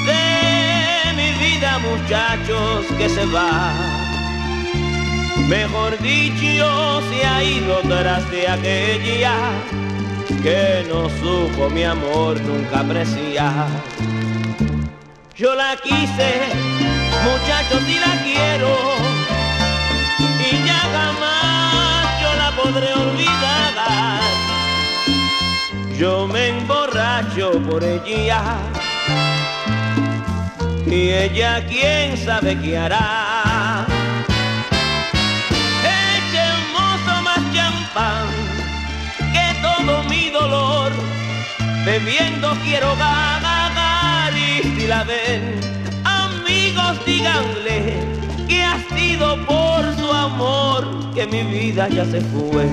[0.06, 3.74] de mi vida muchachos que se va.
[5.48, 9.34] Mejor dicho, se ha ido tras de aquella
[10.42, 13.68] que no supo mi amor nunca apreciar.
[15.38, 16.48] Yo la quise,
[17.22, 18.74] muchachos, y la quiero,
[20.18, 24.20] y ya jamás yo la podré olvidar.
[25.98, 28.42] Yo me emborracho por ella,
[30.86, 33.84] y ella quién sabe qué hará.
[36.24, 38.26] Echemos más champán
[39.34, 40.92] que todo mi dolor,
[41.84, 43.45] bebiendo quiero ganar
[44.86, 45.60] la ven,
[46.04, 47.94] amigos díganle
[48.46, 52.66] que ha sido por su amor que mi vida ya se fue.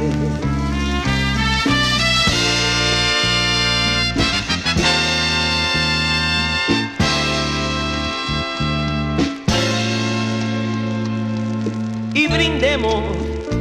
[12.14, 13.04] Y brindemos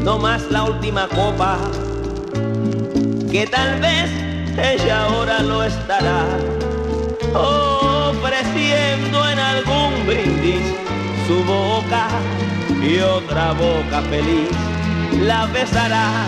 [0.05, 1.59] no más la última copa,
[3.31, 4.11] que tal vez
[4.59, 6.27] ella ahora lo estará
[8.95, 10.61] en algún brindis
[11.27, 12.09] su boca
[12.83, 14.51] y otra boca feliz
[15.21, 16.27] la besará.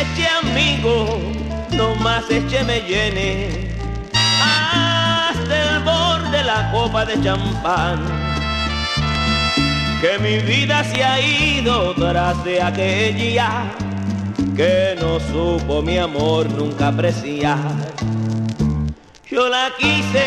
[0.00, 1.20] Eche amigo,
[1.72, 3.70] no más eche me llene
[4.42, 8.00] hasta el borde la copa de champán.
[10.00, 13.72] Que mi vida se ha ido tras de aquella
[14.56, 17.58] que no supo mi amor nunca apreciar.
[19.30, 20.24] Yo la quise,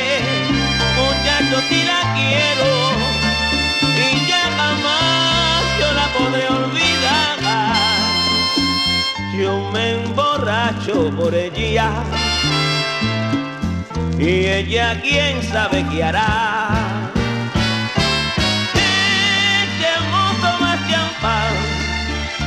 [1.22, 2.70] muchachos, si la quiero,
[3.98, 7.38] y ya jamás yo la podré olvidar.
[9.38, 11.90] Yo me emborracho por ella,
[14.18, 16.70] y ella quién sabe qué hará.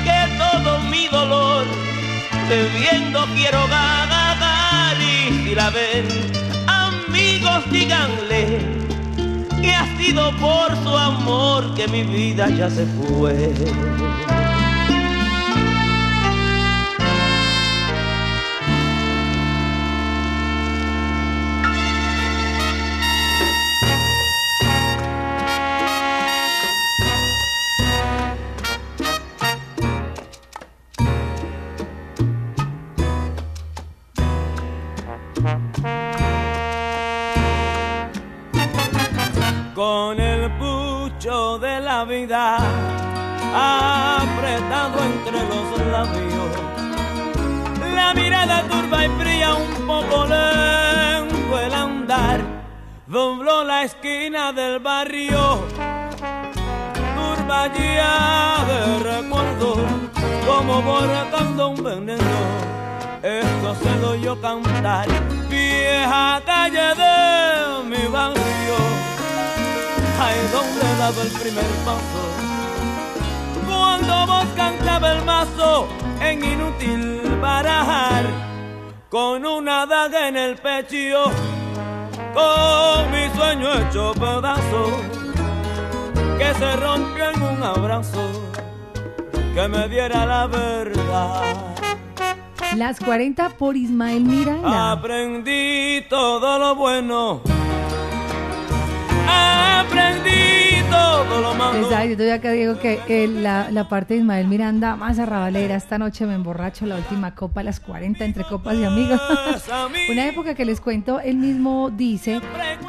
[0.05, 1.67] Que todo mi dolor,
[2.49, 6.07] bebiendo quiero ganar, y la ven,
[7.71, 8.59] díganle
[9.61, 13.53] que ha sido por su amor que mi vida ya se fue.
[42.25, 42.57] Vida
[43.55, 46.53] apretado entre los labios.
[47.95, 52.41] La mirada turba y fría, un poco lento el andar,
[53.07, 55.65] dobló la esquina del barrio.
[57.17, 58.79] Turba ya de
[59.13, 59.77] recuerdo,
[60.47, 62.41] como borrando un veneno.
[63.23, 65.09] Esto se lo yo cantar,
[65.51, 68.94] vieja calle de mi barrio
[70.25, 72.23] ay, donde he dado el primer paso.
[73.67, 75.89] Cuando vos cantaba el mazo
[76.21, 78.25] en inútil barajar,
[79.09, 81.25] con una daga en el pecho,
[82.33, 84.83] con mi sueño hecho pedazo,
[86.39, 88.31] que se rompió en un abrazo,
[89.55, 91.43] que me diera la verdad.
[92.77, 94.93] Las 40 por Ismael Miranda.
[94.93, 97.54] Aprendí todo lo bueno
[102.05, 105.75] Exacto, yo todavía acá digo que eh, la, la, parte de Ismael Miranda más arrabalera,
[105.75, 109.21] esta noche me emborracho la última copa a las 40 entre copas y amigos.
[110.11, 112.41] Una época que les cuento, él mismo dice,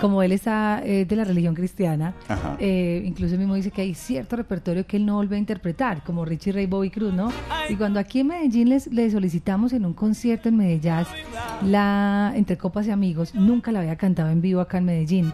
[0.02, 2.14] como él está eh, de la religión cristiana,
[2.60, 6.04] eh, incluso él mismo dice que hay cierto repertorio que él no vuelve a interpretar,
[6.04, 7.32] como Richie Ray Bobby Cruz, ¿no?
[7.70, 10.76] Y cuando aquí en Medellín les, le solicitamos en un concierto en Medellín
[11.64, 15.34] la Entre Copas y Amigos, nunca la había cantado en vivo acá en Medellín.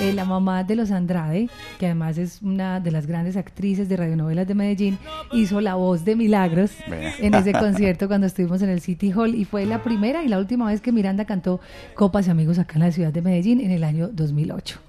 [0.00, 1.48] Eh, la mamá de los Andrade,
[1.78, 4.98] que además es una de las grandes actrices de radionovelas de Medellín,
[5.32, 6.72] hizo la voz de Milagros
[7.20, 10.38] en ese concierto cuando estuvimos en el City Hall y fue la primera y la
[10.38, 11.60] última vez que Miranda cantó
[11.94, 14.80] Copas y Amigos acá en la ciudad de Medellín en el año 2008.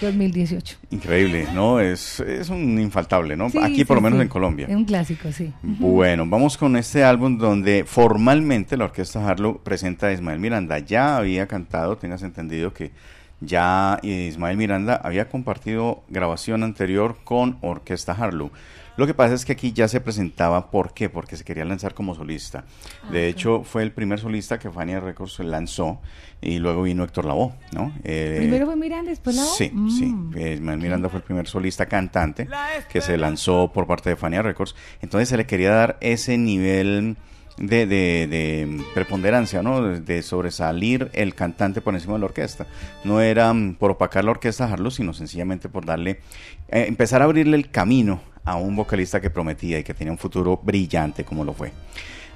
[0.00, 0.76] 2018.
[0.90, 1.80] Increíble, ¿no?
[1.80, 3.48] Es, es un infaltable, ¿no?
[3.48, 4.22] Sí, Aquí por sí, lo menos sí.
[4.22, 4.66] en Colombia.
[4.68, 5.52] Es un clásico, sí.
[5.62, 10.78] Bueno, vamos con este álbum donde formalmente la Orquesta Harlow presenta a Ismael Miranda.
[10.78, 12.92] Ya había cantado, tengas entendido que
[13.40, 18.50] ya Ismael Miranda había compartido grabación anterior con Orquesta Harlow.
[18.96, 21.10] Lo que pasa es que aquí ya se presentaba, ¿por qué?
[21.10, 22.64] Porque se quería lanzar como solista.
[23.04, 26.00] Ah, De hecho, fue el primer solista que Fania Records lanzó
[26.40, 27.92] y luego vino Héctor Lavoe, ¿no?
[28.04, 30.14] Eh, Primero fue Miranda, después la Sí, sí.
[30.34, 32.48] Eh, Ismael Miranda fue el primer solista cantante
[32.90, 34.74] que se lanzó por parte de Fania Records.
[35.02, 37.18] Entonces se le quería dar ese nivel
[37.58, 39.82] de, de- de preponderancia, ¿no?
[39.82, 42.66] De, sobresalir el cantante por encima de la orquesta.
[43.04, 46.20] No era mm, por opacar la orquesta Harlow, sino sencillamente por darle,
[46.68, 50.18] eh, empezar a abrirle el camino a un vocalista que prometía y que tenía un
[50.18, 51.72] futuro brillante como lo fue.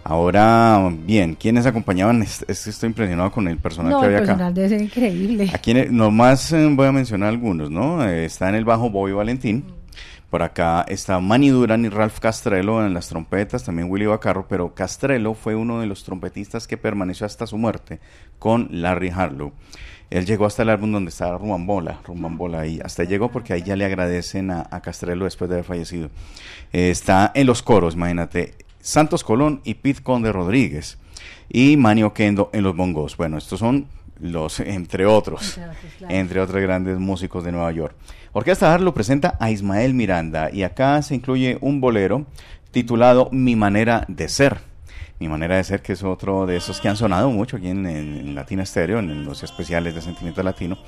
[0.02, 2.22] Ahora, bien, ¿quiénes acompañaban?
[2.22, 4.26] Es- es- estoy impresionado con el personal No, que el había acá.
[4.32, 5.50] personal debe ser increíble.
[5.52, 8.02] Aquí nomás eh, voy a mencionar algunos, ¿no?
[8.08, 9.64] Eh, está en el bajo Bobby Valentín.
[10.30, 14.74] Por acá está Manny Duran y Ralph Castrello en las trompetas, también Willy Bacarro, pero
[14.74, 17.98] Castrello fue uno de los trompetistas que permaneció hasta su muerte
[18.38, 19.52] con Larry Harlow.
[20.08, 23.74] Él llegó hasta el álbum donde está Rumbambola, Rumbambola, y hasta llegó porque ahí ya
[23.74, 26.10] le agradecen a, a Castrello después de haber fallecido.
[26.72, 30.98] Eh, está en los coros, imagínate, Santos Colón y Pete Conde Rodríguez
[31.48, 33.16] y Manny Oquendo en los bongos.
[33.16, 33.88] Bueno, estos son
[34.20, 36.14] los, entre otros, Entre otros, claro.
[36.14, 37.94] entre otros grandes músicos de Nueva York.
[38.32, 42.26] Orquesta Harlow presenta a Ismael Miranda y acá se incluye un bolero
[42.70, 44.58] titulado Mi manera de ser.
[45.18, 47.84] Mi manera de ser, que es otro de esos que han sonado mucho aquí en,
[47.84, 50.78] en, Latina Stereo, en, los especiales de Sentimiento Latino.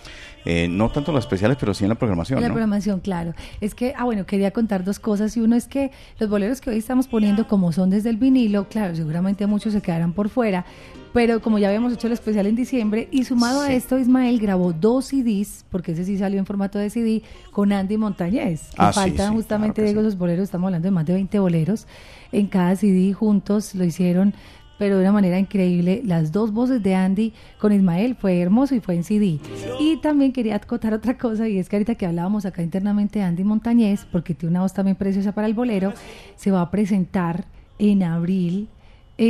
[0.47, 2.39] Eh, no tanto los especiales, pero sí en la programación.
[2.39, 2.55] En la ¿no?
[2.55, 3.35] programación, claro.
[3.61, 5.37] Es que, ah, bueno, quería contar dos cosas.
[5.37, 8.69] Y uno es que los boleros que hoy estamos poniendo, como son desde el vinilo,
[8.69, 10.65] claro, seguramente muchos se quedarán por fuera.
[11.13, 13.75] Pero como ya habíamos hecho el especial en diciembre, y sumado a Sí.
[13.75, 17.99] esto, Ismael grabó dos CDs, porque ese sí salió en formato de CD, con Andy
[17.99, 18.71] Montañez.
[18.71, 20.07] Que Ah, sí, faltan sí, justamente, claro que digo, sí.
[20.09, 21.87] esos boleros, estamos hablando de más de 20 boleros.
[22.33, 24.35] En cada CD juntos lo hicieron
[24.79, 26.03] pero de una manera increíble.
[26.05, 29.39] Las dos voces de Andy con Ismael fue hermoso y fue en CD.
[29.79, 33.25] Y también quería acotar otra cosa, y es que ahorita que hablábamos acá internamente de
[33.27, 35.93] Andy Montañez, porque tiene una voz también preciosa para el bolero,
[36.35, 37.45] se va a presentar
[37.79, 38.71] en abril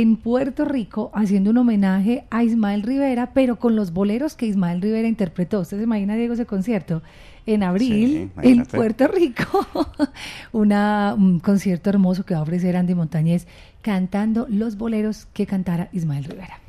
[0.01, 4.81] en Puerto Rico haciendo un homenaje a Ismael Rivera, pero con los boleros que Ismael
[4.81, 5.59] Rivera interpretó.
[5.59, 7.03] ¿Usted se imagina, Diego, ese concierto?
[7.45, 8.65] En abril, Sí, en.
[8.65, 9.45] Puerto Rico,
[10.51, 13.45] Una, un concierto hermoso que va a ofrecer Andy Montañez
[13.83, 16.59] cantando los boleros que cantara Ismael Rivera.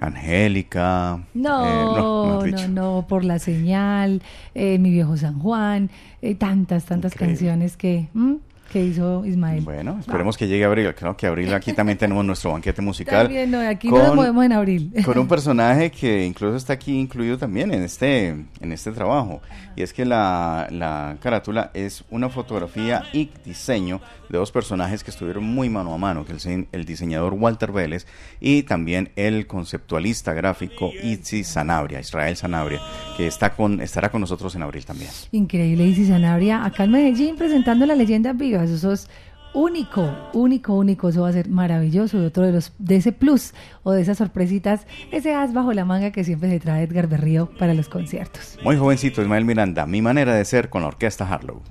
[0.00, 1.18] Angélica.
[1.18, 4.22] eh, No, mejor no, no, por la señal,
[4.54, 7.34] eh, mi viejo San Juan, eh, tantas, tantas Increíble.
[7.36, 8.38] canciones que, ¿m?
[8.72, 9.62] Que hizo Ismael.
[9.62, 10.94] Bueno, esperemos que llegue abril.
[10.94, 13.26] Creo que abril aquí también tenemos nuestro banquete musical.
[13.26, 14.92] También, no, aquí no nos movemos en abril.
[15.04, 19.42] Con un personaje que incluso está aquí incluido también en este, en este trabajo.
[19.76, 25.10] Y es que la, la carátula es una fotografía y diseño de dos personajes que
[25.10, 28.06] estuvieron muy mano a mano, que el, el diseñador Walter Vélez
[28.40, 32.80] y también el conceptualista gráfico Itzi Sanabria, Israel Sanabria,
[33.16, 35.10] que está con, estará con nosotros en abril también.
[35.32, 38.61] Increíble, Isis Sanabria, acá en Medellín presentando la leyenda viva.
[38.70, 39.08] Eso es
[39.54, 41.08] único, único, único.
[41.08, 42.20] Eso va a ser maravilloso.
[42.20, 45.84] Y otro de los de ese plus o de esas sorpresitas, ese as bajo la
[45.84, 48.58] manga que siempre se trae Edgar Berrío para los conciertos.
[48.62, 51.62] Muy jovencito Ismael Miranda, mi manera de ser con la orquesta Harlow.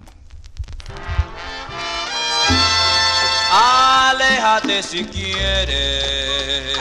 [3.54, 6.78] Aléjate si quieres,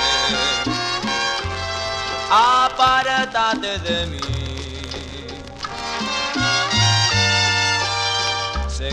[2.31, 4.39] apártate de mí.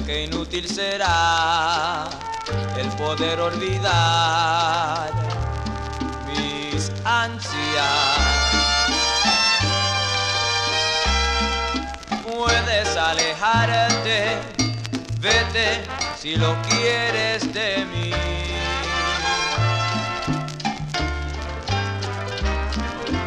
[0.07, 2.09] Que inútil será
[2.77, 5.11] el poder olvidar
[6.25, 8.47] mis ansias.
[12.23, 14.37] Puedes alejarte,
[15.19, 15.83] vete
[16.17, 18.11] si lo quieres de mí.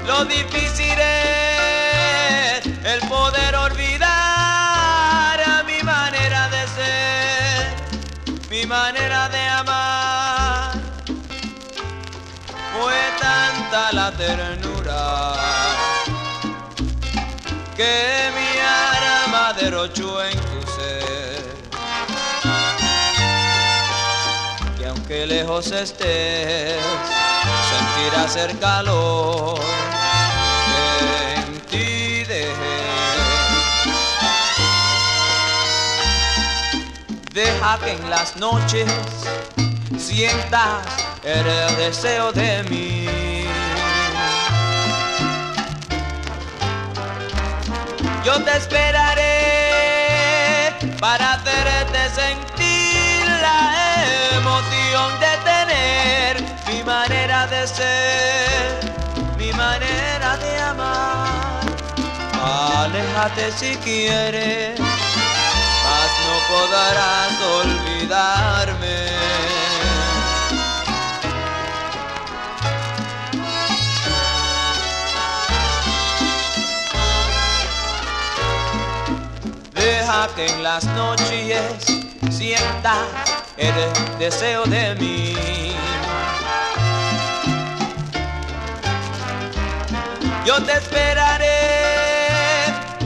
[0.07, 1.49] Lo difícil es
[14.12, 15.34] ternura
[17.76, 21.42] que mi alma derrochó en tu ser.
[24.78, 26.76] Que aunque lejos estés,
[27.70, 29.61] sentirás el calor
[31.36, 32.80] en ti dejé.
[37.32, 38.90] Deja que en las noches
[39.98, 40.86] sientas
[41.22, 43.30] el deseo de mí.
[48.24, 49.26] Yo te esperaré
[51.00, 58.92] para hacerte sentir la emoción de tener mi manera de ser,
[59.38, 61.60] mi manera de amar.
[62.84, 69.09] aléjate si quieres, mas no podrás olvidarme.
[80.47, 81.84] En las noches
[82.30, 82.95] sienta
[83.57, 83.74] el
[84.18, 85.34] deseo de mí.
[90.47, 91.47] Yo te esperaré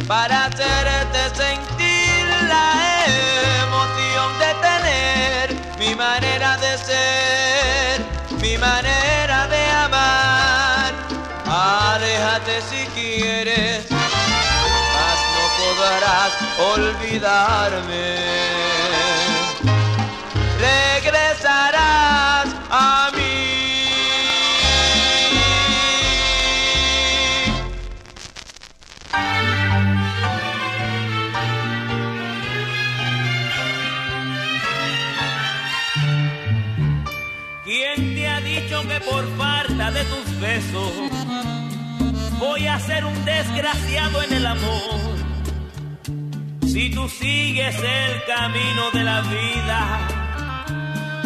[0.07, 0.44] para
[16.59, 18.17] olvidarme.
[20.59, 23.25] Regresarás a mí.
[37.65, 40.93] ¿Quién te ha dicho que por falta de tus besos
[42.39, 45.24] voy a ser un desgraciado en el amor?
[46.75, 50.09] Si tú sigues el camino de la vida,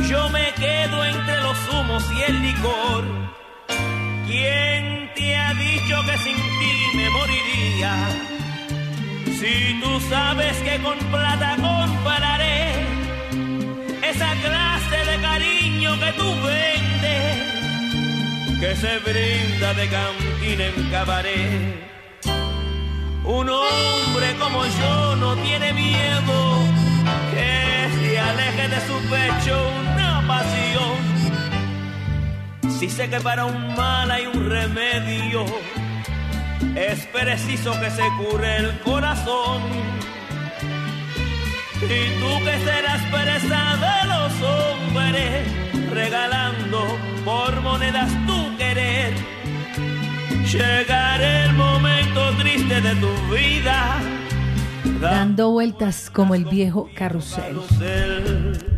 [0.06, 3.04] yo me quedo entre los humos y el licor.
[4.26, 7.94] ¿Quién te ha dicho que sin ti me moriría?
[9.40, 12.72] Si tú sabes que con plata compararé
[14.02, 17.36] esa clase de cariño que tú vendes,
[18.60, 21.97] que se brinda de cantina en cabaret.
[23.30, 26.58] Un hombre como yo no tiene miedo
[27.30, 30.96] que se aleje de su pecho una pasión.
[32.80, 35.44] Si sé que para un mal hay un remedio,
[36.74, 39.60] es preciso que se cure el corazón.
[41.82, 45.46] Y tú que serás presa de los hombres,
[45.92, 49.37] regalando por monedas tu querer.
[50.50, 54.00] Llegará el momento triste de tu vida.
[54.98, 57.60] Dando vueltas como el viejo carrusel.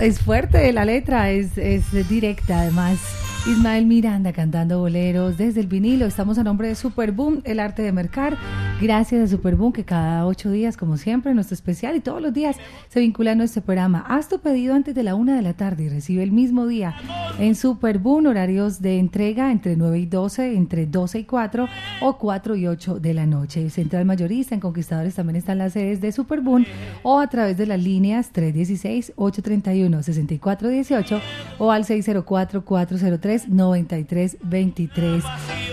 [0.01, 2.99] Es fuerte la letra, es, es directa además.
[3.47, 6.07] Ismael Miranda cantando boleros desde el vinilo.
[6.07, 8.37] Estamos a nombre de Superboom, el arte de mercar.
[8.81, 12.57] Gracias a Superboom que cada ocho días, como siempre, nuestro especial y todos los días
[12.89, 14.07] se vincula a nuestro programa.
[14.09, 16.95] Haz tu pedido antes de la una de la tarde y recibe el mismo día
[17.39, 21.69] en Superboom horarios de entrega entre 9 y 12, entre 12 y 4
[22.01, 23.69] o 4 y 8 de la noche.
[23.69, 26.65] Central Mayorista en Conquistadores también están las sedes de Superboom
[27.03, 31.21] o a través de las líneas 316-831-6418
[31.59, 35.23] o al 604 403 9323.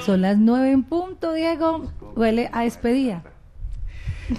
[0.06, 1.86] Son las 9 en punto, Diego.
[2.18, 3.24] Huele a despedida.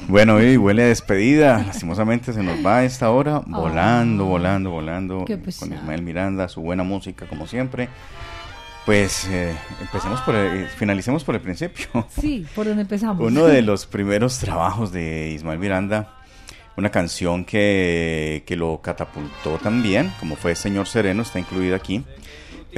[0.09, 1.59] Bueno, y huele a despedida.
[1.66, 5.24] Lastimosamente se nos va a esta hora volando, volando, volando.
[5.24, 5.72] Qué Con.
[5.72, 7.89] Ismael Miranda, su buena música, como siempre.
[8.85, 11.87] Pues eh, empecemos por el- finalicemos por el principio.
[12.09, 13.24] Sí, por donde empezamos.
[13.24, 16.14] Uno de los primeros trabajos de Ismael Miranda,
[16.76, 22.05] una canción que, que lo catapultó también, como fue Señor Sereno, está incluida aquí.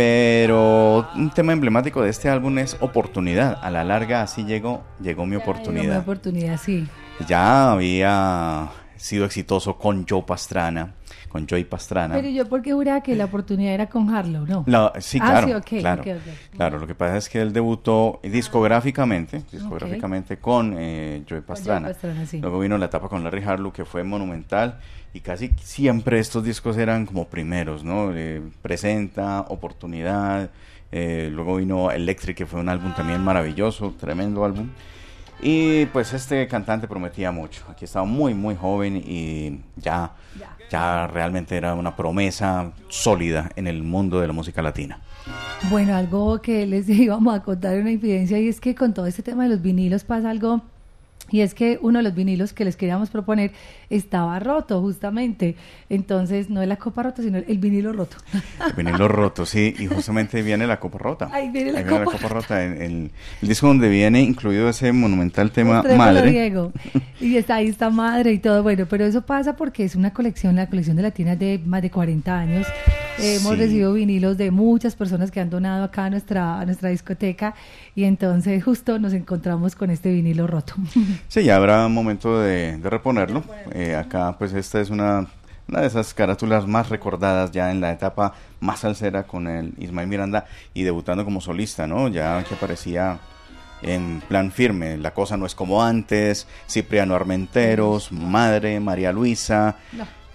[0.01, 3.59] Pero un tema emblemático de este álbum es oportunidad.
[3.61, 5.99] A la larga así llegó, llegó mi oportunidad.
[5.99, 6.89] oportunidad, sí.
[7.29, 10.95] Ya había sido exitoso con Joe Pastrana,
[11.31, 12.15] con Joey Pastrana.
[12.17, 14.65] Pero yo porque juraba que la oportunidad era con Harlow, ¿no?
[14.67, 16.05] La- sí, Ah, claro, sí, ok, claro,
[16.57, 16.79] claro.
[16.79, 21.89] Lo que pasa es que él debutó discográficamente, discográficamente con eh, Joey Pastrana.
[21.89, 22.41] Pastrana, sí.
[22.41, 24.79] Luego vino la etapa con Larry Harlow que fue monumental
[25.15, 28.13] y casi siempre estos discos eran como primeros, ¿no?
[28.15, 30.51] Eh, presenta, oportunidad.
[30.93, 34.69] eh, luego vino Electric que fue un álbum también maravilloso, tremendo álbum.
[35.43, 37.65] Y pues este cantante prometía mucho.
[37.71, 43.83] Aquí estaba muy, muy joven y ya, ya realmente era una promesa sólida en el
[43.83, 45.01] mundo de la música latina.
[45.69, 49.23] Bueno, algo que les íbamos a contar una infidencia y es que con todo este
[49.23, 50.63] tema de los vinilos pasa algo
[51.31, 53.53] y es que uno de los vinilos que les queríamos proponer
[53.89, 55.57] estaba roto justamente.
[55.89, 58.17] Entonces, no es la copa rota, sino el vinilo roto.
[58.67, 61.29] El vinilo roto, sí, y justamente viene la copa rota.
[61.33, 62.65] Ahí viene la copa rota.
[62.65, 63.11] en- en
[63.43, 66.31] el disco donde viene incluido ese monumental tema Mostrémoslo, Madre.
[66.31, 66.73] Diego.
[67.21, 68.63] Y está ahí está madre y todo.
[68.63, 71.91] Bueno, pero eso pasa porque es una colección, la colección de Latina de más de
[71.91, 72.67] 40 años.
[73.19, 73.59] Eh, Hemos Sí.
[73.59, 77.55] recibido vinilos de muchas personas que han donado acá a nuestra, a nuestra discoteca
[77.95, 80.75] y entonces justo nos encontramos con este vinilo roto.
[81.29, 83.45] Sí, ya habrá un momento de, de reponerlo.
[83.73, 85.27] Eh, acá, pues, esta es una,
[85.69, 90.09] una de esas carátulas más recordadas ya en la etapa más salsera con el Ismael
[90.09, 92.09] Miranda y debutando como solista, ¿no?
[92.09, 93.19] Ya que aparecía
[93.83, 94.99] en plan firme.
[94.99, 96.47] La cosa no es como antes.
[96.69, 99.77] Cipriano Armenteros, Madre, María Luisa.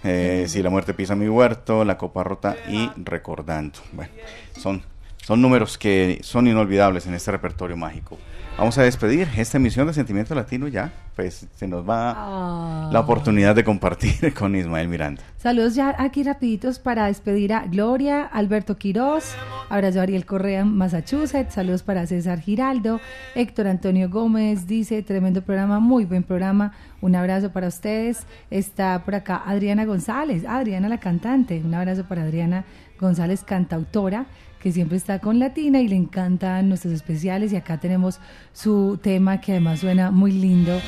[0.02, 3.78] Eh, si la muerte pisa mi huerto, la copa rota y recordando.
[3.92, 4.12] Bueno,
[4.56, 4.82] son,
[5.18, 8.18] son números que son inolvidables en este repertorio mágico.
[8.58, 12.88] Vamos a despedir esta emisión de Sentimiento Latino ya, pues se nos va Ah.
[12.90, 15.20] la oportunidad de compartir con Ismael Miranda.
[15.36, 19.34] Saludos ya aquí rapiditos para despedir a Gloria, Alberto Quiroz,
[19.68, 22.98] abrazo a Ariel Correa en Massachusetts, saludos para César Giraldo,
[23.34, 29.14] Héctor Antonio Gómez dice, tremendo programa, muy buen programa, un abrazo para ustedes, está por
[29.16, 32.64] acá Adriana González, Adriana la cantante, un abrazo para Adriana
[32.98, 34.24] González, cantautora,
[34.66, 38.18] que siempre está con Latina y le encantan nuestros especiales y acá tenemos
[38.52, 40.80] su tema que además suena muy lindo.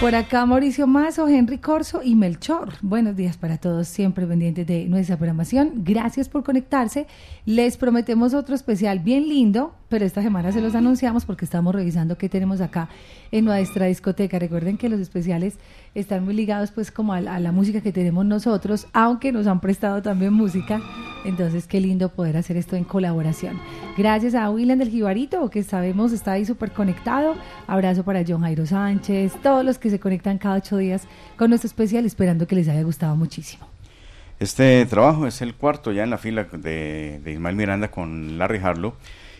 [0.00, 2.72] Por acá Mauricio Mazo, Henry Corso y Melchor.
[2.82, 5.84] Buenos días para todos, siempre pendientes de nuestra programación.
[5.84, 7.06] Gracias por conectarse.
[7.48, 12.18] Les prometemos otro especial bien lindo, pero esta semana se los anunciamos porque estamos revisando
[12.18, 12.90] qué tenemos acá
[13.32, 14.38] en nuestra discoteca.
[14.38, 15.54] Recuerden que los especiales
[15.94, 20.02] están muy ligados pues como a, la- música que tenemos nosotros, aunque nos han prestado
[20.02, 20.82] también música.
[21.24, 23.58] Entonces qué lindo poder hacer esto en colaboración.
[23.96, 27.34] Gracias a William del Jibarito, que sabemos está ahí súper conectado.
[27.66, 31.68] Abrazo para John Jairo Sánchez, todos los que se conectan cada ocho días con nuestro
[31.68, 33.67] especial, esperando que les haya gustado muchísimo.
[34.40, 38.94] Este trabajo es el cuarto ya en la fila de, Ismael Miranda con Larry Harlow.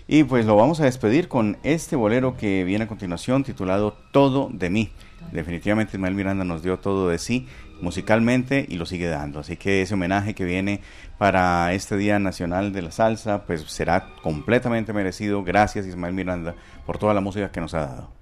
[0.09, 4.49] Y pues lo vamos a despedir con este bolero que viene a continuación titulado Todo
[4.53, 4.91] de mí.
[5.31, 7.47] Definitivamente Ismael Miranda nos dio todo de sí
[7.81, 9.39] musicalmente y lo sigue dando.
[9.39, 10.81] Así que ese homenaje que viene
[11.17, 15.45] para este Día Nacional de la Salsa pues será completamente merecido.
[15.45, 18.18] Gracias Ismael Miranda por toda la música que nos ha dado.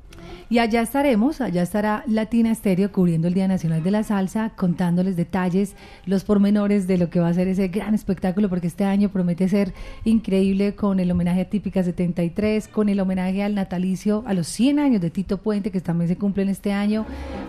[0.49, 5.17] Y allá estaremos, allá estará Latina Estéreo cubriendo el Día Nacional de la Salsa, contándoles
[5.17, 5.75] detalles,
[6.05, 9.49] los pormenores de lo que va a ser ese gran espectáculo, porque este año promete
[9.49, 9.75] ser
[10.05, 14.79] increíble con el homenaje a Típica 73, con el homenaje al natalicio, a los 100
[14.79, 17.07] años de Tito Puente, que también se cumplen este año.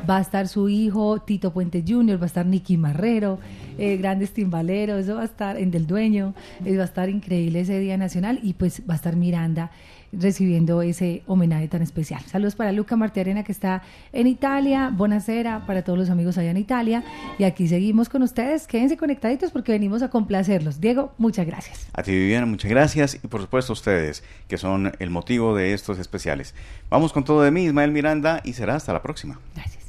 [0.10, 3.38] Va a estar su hijo, Tito Puente Jr., va a estar Nicky Marrero,
[3.78, 6.34] eh, grandes timbaleros, eso va a estar en Del Dueño,
[6.66, 9.70] eh, va a estar increíble ese Día Nacional y pues va a estar Miranda
[10.12, 12.22] recibiendo ese homenaje tan especial.
[12.26, 13.84] Saludos para Luca Martiarena que está
[14.14, 17.04] en Italia, Bonacera para todos los amigos allá en Italia
[17.38, 18.68] y aquí seguimos con ustedes.
[18.68, 20.80] Quédense conectaditos porque venimos a complacerlos.
[20.80, 21.88] Diego, muchas gracias.
[21.94, 25.74] A ti Viviana, muchas gracias y por supuesto a ustedes que son el motivo de
[25.74, 26.54] estos especiales.
[26.90, 29.40] Vamos con todo de mí, Ismael Miranda y será hasta la próxima.
[29.56, 29.87] Gracias.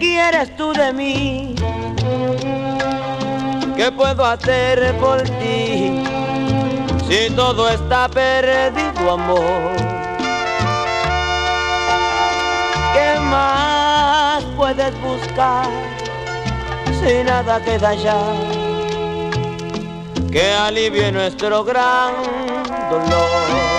[0.00, 1.54] Quieres tú de mí?
[3.76, 6.02] ¿Qué puedo hacer por ti?
[7.08, 9.72] Si todo está perdido, amor.
[12.94, 15.66] ¿Qué más puedes buscar
[17.00, 18.20] si nada queda ya?
[20.30, 22.14] Que alivie nuestro gran
[22.90, 23.69] dolor.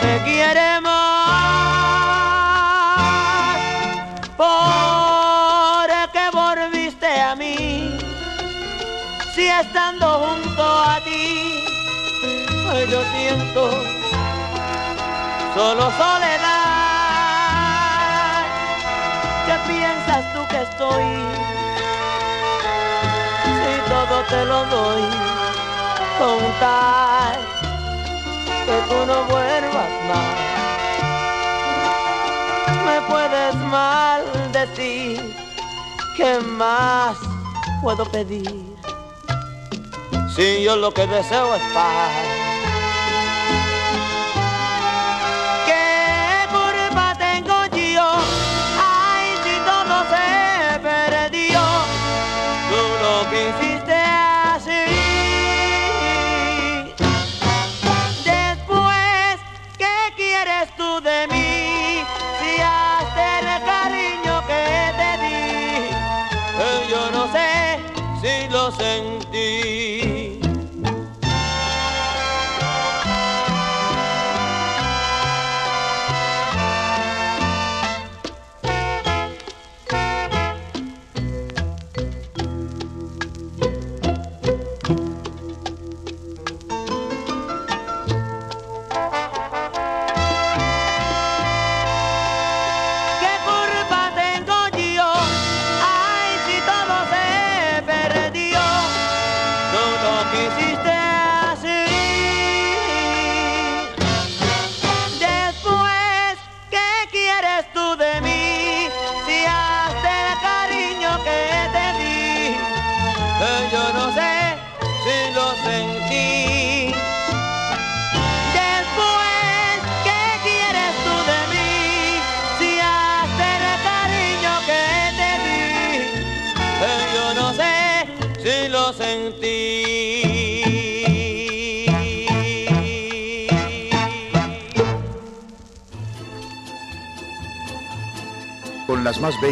[0.00, 1.34] Se quiere más.
[4.36, 7.96] ¿Por qué volviste a mí
[9.34, 11.64] si estando junto a ti
[12.70, 13.70] ay, yo siento
[15.54, 16.64] solo soledad?
[19.46, 21.04] ¿Qué piensas tú que estoy?
[23.44, 25.02] si todo te lo doy
[26.18, 27.73] con tal
[28.66, 30.36] que tú no vuelvas más.
[32.86, 35.36] Me puedes maldecir,
[36.16, 37.16] ¿qué más
[37.82, 38.64] puedo pedir?
[40.34, 42.43] Si yo lo que deseo es paz.